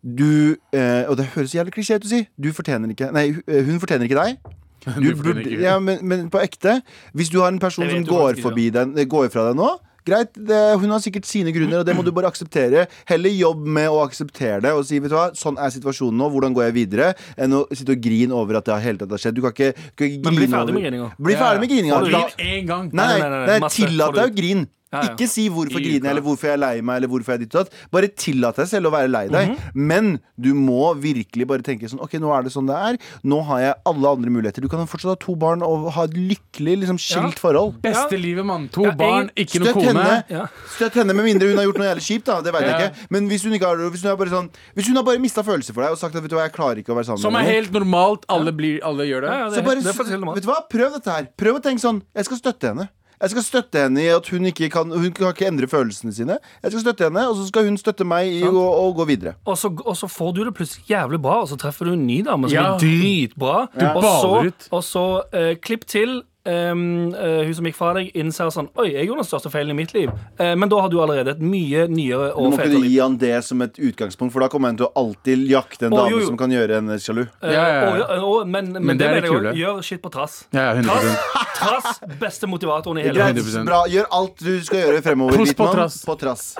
[0.02, 2.22] Du eh, Og det høres jævlig klisjé ut å si.
[2.40, 4.38] Du fortjener ikke Nei, eh, hun fortjener ikke deg.
[4.82, 6.80] Du Du fortjener burde, ikke- ja, men, men på ekte,
[7.14, 9.68] hvis du har en person som vet går, forbi den, eh, går fra deg nå
[10.04, 12.86] Greit, det, hun har sikkert sine grunner, og det må du bare akseptere.
[13.06, 16.28] Heller jobb med å akseptere det og si vet du hva, sånn er situasjonen nå,
[16.34, 17.12] hvordan går jeg videre?
[17.38, 19.38] Enn å sitte og grine over at det har hele tatt har skjedd.
[19.38, 21.08] Du kan ikke, du kan ikke Men bli ferdig med grininga.
[21.18, 21.94] Bli ferdig med grininga.
[21.94, 22.90] Ja, du Da- en Én gang.
[22.92, 24.66] Nei, Nei, nei, nei, nei, tillat deg å grine.
[24.92, 25.12] Ja, ja.
[25.14, 27.38] Ikke si hvorfor I griner jeg, eller hvorfor jeg er lei meg, eller hvorfor jeg
[27.40, 27.76] er ditt og datt.
[27.90, 29.48] Bare tillat deg selv å være lei deg.
[29.54, 29.70] Mhm.
[29.88, 32.98] Men du må virkelig bare tenke sånn Ok, nå er det sånn det er.
[33.24, 34.60] Nå har jeg alle andre muligheter.
[34.60, 37.80] Du kan fortsatt ha to barn og ha et lykkelig, liksom skilt forhold.
[37.80, 38.18] Beste Ja.
[38.18, 38.68] livet, mann.
[38.76, 39.94] To Ja, barn, ikke noe kone.
[40.28, 40.48] henne.
[40.76, 42.24] Støtt henne med mindre hun har gjort noe jævlig kjipt.
[42.24, 44.50] da Det vet jeg ikke Men hvis hun ikke har Hvis hun har bare sånn
[44.76, 46.52] Hvis hun har bare mista følelser for deg og sagt at vet du hva, jeg
[46.52, 48.24] klarer ikke å være sammen Som er helt normalt.
[48.28, 49.30] Alle, blir, alle gjør det.
[49.32, 51.80] Ja, ja, det, Så bare, det vet du hva, prøv dette her Prøv å tenke
[51.80, 52.88] sånn, jeg skal støtte henne
[53.22, 56.36] jeg skal støtte henne i at hun ikke kan Hun kan ikke endre følelsene sine
[56.62, 59.36] Jeg skal støtte henne, og så skal hun støtte meg i å, å gå videre
[59.46, 62.06] Og så, og så får du det plutselig jævlig bra, og så treffer du en
[62.06, 62.74] ny dame som Ja.
[62.74, 63.68] er dritbra.
[63.94, 66.22] Og så, og så eh, klipp til.
[66.44, 69.70] Ehm, uh, hun som gikk fra deg, innser sånn Oi, jeg gjorde den største feilen
[69.70, 70.10] i mitt liv.
[70.40, 72.90] Uh, men da har du allerede et mye nyere Du må fetere kunne liv.
[72.90, 75.92] gi han det som et utgangspunkt For da kommer han til å alltid jakte en
[75.94, 76.26] oh, dame jo, jo.
[76.26, 77.90] som kan gjøre henne sjalu Uh, Ja, ja, ja.
[78.18, 79.54] og- og- men, men, Men det det er det mener jeg kule.
[79.62, 80.44] Gjør shit på trass.
[80.52, 81.20] Ja, ja, Trass,
[81.62, 83.64] trass beste motivatoren i hele verden.
[83.66, 86.02] bra, gjør alt du skal gjøre fremover på trass.
[86.04, 86.54] På trass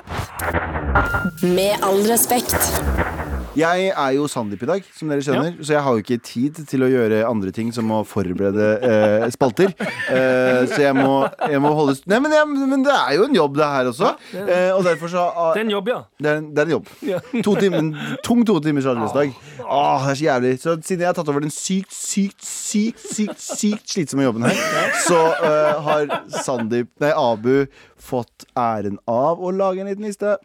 [1.43, 3.12] Med all respekt.
[3.53, 5.57] Jeg er jo Sandeep i dag, som dere skjønner.
[5.61, 9.25] Så jeg har jo ikke tid til å gjøre andre ting Som å forberede eh,
[9.33, 9.73] spalter.
[10.09, 11.19] Eh, Så jeg må,
[11.51, 14.09] jeg må holde Nei, men, jeg, men det er jo en jobb det her også.
[14.41, 15.99] Eh, Og derfor så ah, Det er en jobb, ja.
[16.17, 16.89] det, er en, det er en jobb.
[17.05, 17.19] Ja.
[17.45, 17.91] to timer,
[18.25, 19.35] Tung to timers arbeidsdag.
[19.61, 20.53] Åh, det er så jævlig.
[20.63, 24.57] Så siden jeg har tatt over den sykt, sykt, sykt, sykt, sykt slitsomme jobben her
[25.05, 26.09] Så eh, har
[26.41, 27.67] Sandeep, nei Abu
[28.03, 30.35] Fått æren av å lage en liten liste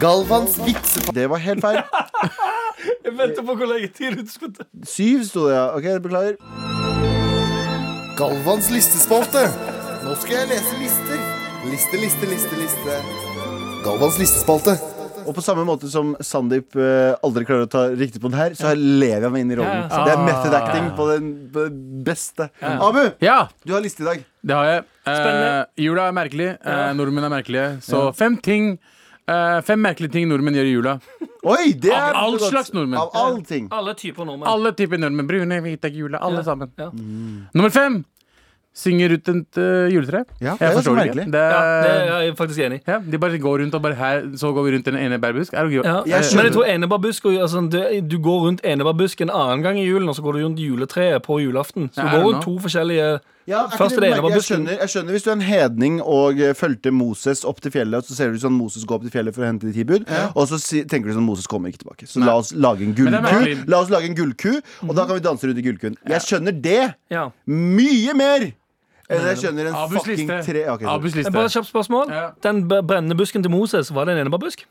[0.00, 1.80] Galvans vits Det var helt feil
[3.04, 4.64] Jeg venter på hvor lenge tid du skulle ta.
[4.88, 5.64] Syv sto det, ja.
[5.76, 6.38] Ok, beklager.
[8.18, 9.42] Galvans listespalte.
[10.02, 11.20] Nå skal jeg lese lister.
[11.70, 12.96] Liste, liste, liste, liste.
[13.84, 14.74] Galvans listespalte.
[15.22, 18.56] Og på samme måte som Sandeep eh, aldri klarer å ta riktig på den her,
[18.58, 19.84] så lever jeg meg inn i rollen.
[19.84, 22.48] Ja, Så det er method acting på den, på den beste.
[22.72, 24.24] Abu, Ja, du har liste i dag.
[24.42, 24.82] det har jeg.
[25.04, 25.54] Eh, Spennende.
[25.86, 26.48] jula er merkelig.
[26.58, 27.68] Eh, nordmenn er merkelige.
[27.86, 28.72] Så fem ting
[29.28, 31.00] eh, Fem merkelige ting nordmenn gjør i jula.
[31.44, 32.50] Oi, det Av er all godt.
[32.52, 33.00] slags nordmenn.
[33.00, 33.68] Av all ting.
[33.72, 34.46] Alle typer nordmenn.
[34.46, 35.26] Alle typer nordmenn.
[35.26, 36.18] Brune, hvite, gule.
[36.20, 36.42] Alle Ja.
[36.42, 36.70] sammen.
[36.78, 36.90] Ja.
[37.54, 38.04] Nummer fem.
[38.74, 40.22] Synger ut et eh, juletre.
[40.40, 41.24] Ja, det er jeg så forstår det merkelig.
[41.26, 41.32] ikke.
[41.32, 42.82] Det, Ja, det er jeg faktisk enig i.
[42.88, 45.52] ja, de bare går rundt og bare her, så går vi rundt en ene bærbusk.
[45.52, 45.84] Er det gøy?
[45.84, 45.96] Ja.
[46.06, 49.76] Jeg Men skjønner- jeg tror enebærbusk og- altså, Du går rundt enebærbusk en annen gang
[49.78, 51.90] i julen, og så går du rundt juletreet på julaften.
[51.92, 52.42] Så Ja, du er går det rundt nå?
[52.44, 53.20] to forskjellige
[53.50, 56.92] Ja, Først det jeg, skjønner, jeg skjønner hvis du er en hedning og eh, fulgte
[56.94, 59.42] Moses opp til fjellet, og så ser du sånn Moses gå opp til fjellet for
[59.42, 62.06] å hente de ti bud, og så si, tenker du sånn Moses kommer ikke tilbake.
[62.06, 63.66] Så la oss lage en gullku.
[63.66, 64.52] La oss lage en gullku,
[64.86, 65.98] og da kan vi danse rundt i gullkuen.
[66.14, 67.30] Jeg skjønner det Ja.
[67.46, 68.52] mye mer
[69.12, 70.52] enn jeg skjønner en Abus fucking liste.
[70.52, 70.86] tre okay.
[70.88, 71.32] Abus liste.
[71.34, 72.14] Bare et kjapt spørsmål.
[72.14, 72.30] Ja.
[72.46, 74.64] Den brennende busken til Moses, var det en enebærbusk?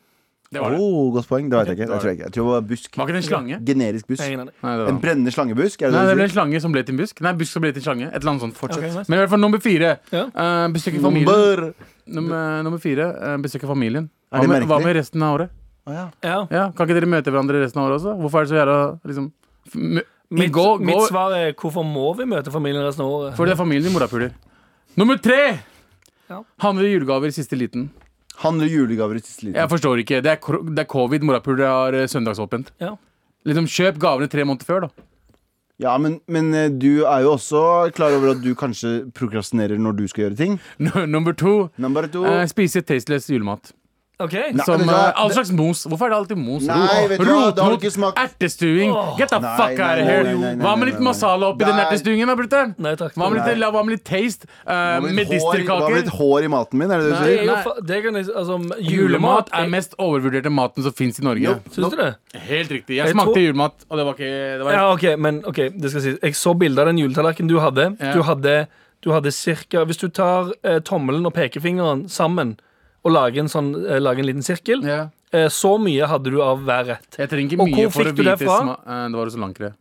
[0.51, 0.79] Det var det.
[0.83, 1.45] Oh, godt poeng.
[1.47, 1.85] Det vet jeg ikke.
[1.93, 2.23] Jeg tror ikke.
[2.23, 2.97] Jeg tror det var busk.
[2.97, 3.59] Var ikke det en slange?
[3.69, 4.23] Generisk busk.
[4.23, 5.81] Nei, det En brennende slangebusk?
[5.81, 7.21] Er det Nei, det ble en slange som ble til en busk.
[7.23, 8.09] Nei, busk som ble til en slange.
[8.09, 8.57] Et eller annet sånt.
[8.59, 8.83] Fortsett.
[8.83, 9.07] Okay, nice.
[9.07, 9.93] Men i hvert fall nummer fire.
[10.11, 10.25] Ja.
[10.35, 11.71] Uh, besøke familien.
[12.11, 12.59] Nummer.
[12.67, 13.07] Nummer, fire.
[13.15, 14.09] Uh, besøke familien.
[14.27, 15.55] Hva det med, hva med resten av året?
[15.87, 16.05] Oh, ja.
[16.19, 16.41] Ja.
[16.51, 18.17] Ja, Kan ikke dere møte hverandre resten av året også?
[18.19, 18.77] Hvorfor er det så jævla
[19.07, 19.31] liksom
[20.31, 23.33] Mitt, gå, mitt gå, svar er hvorfor må vi møte familien resten av året?
[23.39, 24.35] For det er familien din morapuler.
[24.99, 25.41] Nummer tre!
[26.31, 26.43] Ja.
[26.63, 27.89] Handler julegaver i siste liten.
[28.41, 29.59] Handler julegaver i siste liten.
[29.59, 30.21] Jeg forstår ikke.
[30.25, 31.23] Det er, kro- det er covid.
[31.27, 32.71] Morapuler har eh, søndagsåpent.
[32.81, 32.95] Ja.
[33.45, 35.07] Liksom, Kjøp gavene tre måneder før, da.
[35.81, 37.61] Ja, men, men eh, du er jo også
[37.97, 40.57] klar over at du kanskje prokrastinerer når du skal gjøre ting.
[41.09, 41.53] Nummer to.
[41.81, 42.25] Nummer to.
[42.29, 43.71] eh, spise tasteless julemat.
[44.23, 44.33] OK?
[44.55, 45.83] Nei, Som eh, all slags mos.
[45.89, 46.63] Hvorfor er det alltid mos?
[46.69, 47.51] Nei, vet du hva?
[47.51, 48.17] Det har Rotmot, ikke smakt.
[48.21, 48.91] ertestuing.
[49.17, 50.23] Get the Nei, fuck nei, out of nei, here.
[50.23, 51.07] nei, nei, nei, Hva med litt nei.
[51.09, 51.85] masala oppi den Nei.
[51.85, 52.75] ertestuingen, da, brutter'n?
[52.77, 53.13] Nei takk.
[53.15, 53.71] Hva med litt, Nei.
[53.75, 54.45] hva med litt taste?
[54.65, 55.95] Uh, Hva med litt hår- Hva med Medisterkaker?
[56.01, 56.91] litt hår i maten min?
[56.91, 57.41] Er det det du Det sier?
[57.41, 61.19] er jo fa- det kan jeg, altså, Julemat julemat er mest overvurderte maten som fins
[61.19, 61.41] i Norge.
[61.43, 61.55] Jo.
[61.75, 62.15] Syns du det?
[62.47, 62.95] Helt riktig.
[62.97, 65.55] Jeg Jeg smakte tror- julemat, og det var ikke det var Ja, ok, men ok,
[65.81, 66.19] det skal sies.
[66.21, 67.97] Jeg så bilde av den juletallerkenen du hadde.
[67.99, 68.13] Ja.
[68.13, 68.67] Du hadde,
[69.01, 72.57] du hadde cirka Hvis du tar eh, tommelen og pekefingeren sammen
[73.03, 75.03] og lage en, sånn, eh, lager en liten sirkel, ja.
[75.33, 77.17] eh, så mye hadde du av hver rett.
[77.17, 78.59] Jeg trenger ikke mye for å vite det fra?
[78.85, 79.73] eh, det var langt, det.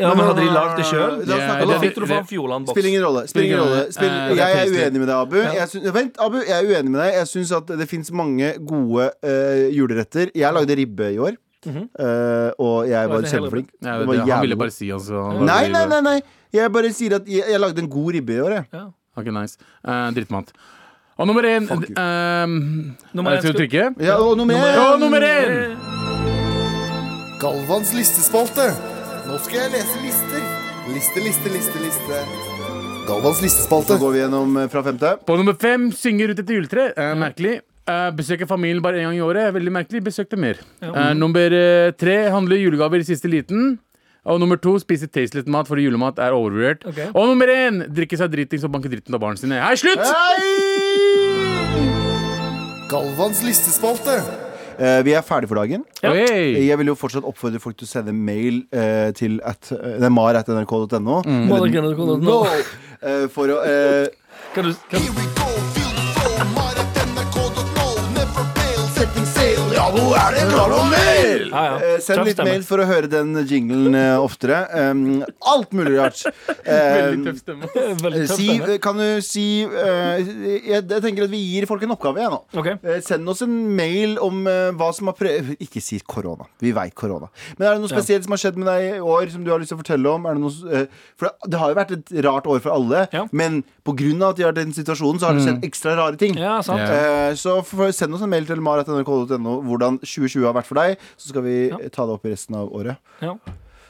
[0.00, 1.18] Ja, men Hadde de lagd det sjøl?
[1.28, 2.72] Da Ja, fikk du Fjordland-boks?
[2.72, 3.22] Spiller ingen rolle.
[3.28, 3.80] Spiller ingen rolle.
[3.92, 5.36] Spill, uh, jeg er uenig med deg, Abu.
[5.36, 7.10] Jeg syns- vent, Abu, jeg er uenig med deg.
[7.18, 10.32] Jeg syns at det fins mange gode uh, juleretter.
[10.32, 13.68] Jeg lagde ribbe i år, Uh, og jeg var kjempeflink.
[13.84, 16.14] Ja, Det det, var han ville bare si altså, Nei, nei, nei, nei.
[16.50, 18.66] Jeg bare sier at jeg, jeg lagde en god ribbe i år, jeg.
[18.74, 18.88] Ja.
[19.14, 19.60] Ok, nice.
[20.16, 20.50] Drittmat.
[21.18, 21.96] Og nummer én Fuck you.
[21.98, 24.04] um, Nummer er én det til å skal- trykke?
[24.06, 24.78] Ja, og nummer én!
[24.80, 25.76] Og nummer én!
[27.42, 28.68] Galvans listespalte.
[29.26, 30.42] Nå skal jeg lese lister.
[30.92, 32.22] Liste, liste, liste, liste.
[33.08, 33.98] Galvans Så listespalte.
[33.98, 35.16] går vi gjennom eh, fra femte.
[35.26, 36.88] På nummer fem synger ut etter juletre.
[36.96, 37.60] Eh, merkelig.
[37.86, 39.52] Eh, besøker familien bare én gang i året.
[39.54, 40.02] Veldig merkelig.
[40.06, 40.56] Besøk det mer.
[40.80, 43.78] Eh, nummer eh, tre handler julegaver i siste liten.
[44.24, 46.86] Og nummer to spiser tasteless mat fordi julemat er overvurdert.
[46.86, 47.00] Ok.
[47.12, 49.58] Og nummer én drikke seg dritings og banke dritten av barna sine.
[49.58, 49.98] Hei, slutt!
[49.98, 50.71] Hei!
[52.92, 54.18] Galvans listespalte.
[54.78, 55.84] Eh, vi er ferdig for dagen.
[56.02, 56.12] Ja.
[56.12, 56.66] Oi.
[56.66, 60.08] Jeg vil jo fortsatt oppfordre folk til å sende mail eh, til at, eh, det
[60.08, 61.22] er mar.nrk.no.
[62.22, 62.42] No.
[63.02, 64.12] Eh, for å eh,
[64.52, 65.51] Kan du, kan,
[69.92, 71.42] Ja, nå er det mail!
[71.52, 71.72] ja, ja.
[71.84, 74.62] eh, Send litt mail for å høre den jinglen eh, oftere.
[74.72, 75.20] Um,
[75.52, 76.22] alt mulig rart.
[76.64, 77.68] Veldig tøff stemme.
[78.00, 80.22] Veldig tøff si, kan du si eh,
[80.70, 82.40] jeg, jeg tenker at vi gir folk en oppgave, jeg nå.
[82.62, 82.78] Okay.
[82.88, 86.48] Eh, Send oss en mail om eh, hva som har prøvd Ikke si korona.
[86.62, 87.28] Vi veit korona.
[87.58, 87.98] Men er det noe Ja.
[87.98, 90.14] spesielt som har skjedd med deg i år, som du har lyst til å fortelle
[90.16, 90.24] om?
[90.30, 93.26] Er det, noe, eh, for det har jo vært et rart år for alle, Ja.
[93.32, 94.08] men pga.
[94.30, 96.36] at de har den situasjonen, så har det skjedd ekstra rare ting.
[96.38, 96.80] Ja, sant.
[96.80, 97.28] Ja.
[97.28, 97.60] Eh, Så
[97.92, 100.96] send oss en mail til mar.nrk.no hvordan 2020 har vært for deg.
[101.18, 101.76] Så skal vi Ja.
[101.90, 102.96] ta det opp i resten av året.
[103.20, 103.34] Ja.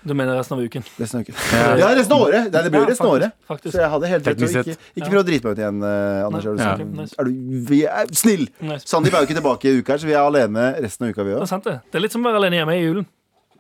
[0.05, 0.83] Du mener resten av uken?
[0.99, 1.35] Resten av uken.
[1.79, 2.49] Ja, resten av året!
[2.51, 3.33] Nei, det blir jo Ja, resten av året.
[3.47, 3.71] faktisk.
[3.77, 4.41] Så jeg hadde helt rett.
[4.43, 6.45] Ikke, ikke prøv å drite meg ut igjen, eh, Anders.
[6.45, 6.73] Nei.
[6.73, 8.49] Er du, er du vi er snill?
[8.61, 8.85] Nice.
[8.91, 11.23] Sandeep er jo ikke tilbake i uka her, så vi er alene resten av uka,
[11.23, 11.49] vi Det er òg.
[11.49, 11.81] sant, det.
[11.93, 13.07] Det er litt som å være alene hjemme i julen.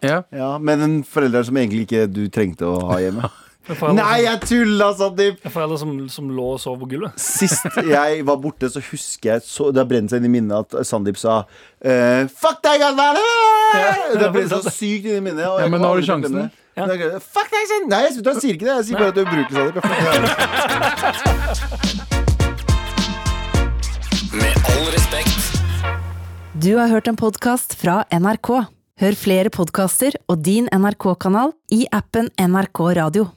[0.02, 0.22] Ja.
[0.32, 3.22] Ja, Men en forelder som egentlig ikke du trengte å ha hjemme.
[3.94, 5.36] Nei, jeg tulla, Sandeep!
[5.38, 7.14] det er foreldre som, som lå og sov på gulvet.
[7.22, 10.74] Sist jeg var borte, så husker jeg så, Det har brent seg inn i minnet
[10.74, 11.44] at Sandeep sa
[11.78, 13.16] eh, Fuck deg, Galvan!
[14.16, 15.46] Det har brent seg sykt inn i minnet.
[15.46, 16.50] og Ja, men nå har du sjansen.
[16.74, 17.22] jeg det.
[17.22, 17.90] Fuck deg, Sandeep!
[17.94, 18.74] Nei, jeg, jeg, han sier ikke det.
[18.80, 19.84] Jeg sier bare at du er ubrukelig, Sandeep.
[20.02, 21.22] Jeg.
[24.42, 25.38] Med all respekt.
[26.62, 28.50] Du har hørt en podkast fra NRK.
[29.02, 33.32] Hør flere podkaster og din NRK-kanal i appen NRK Radio.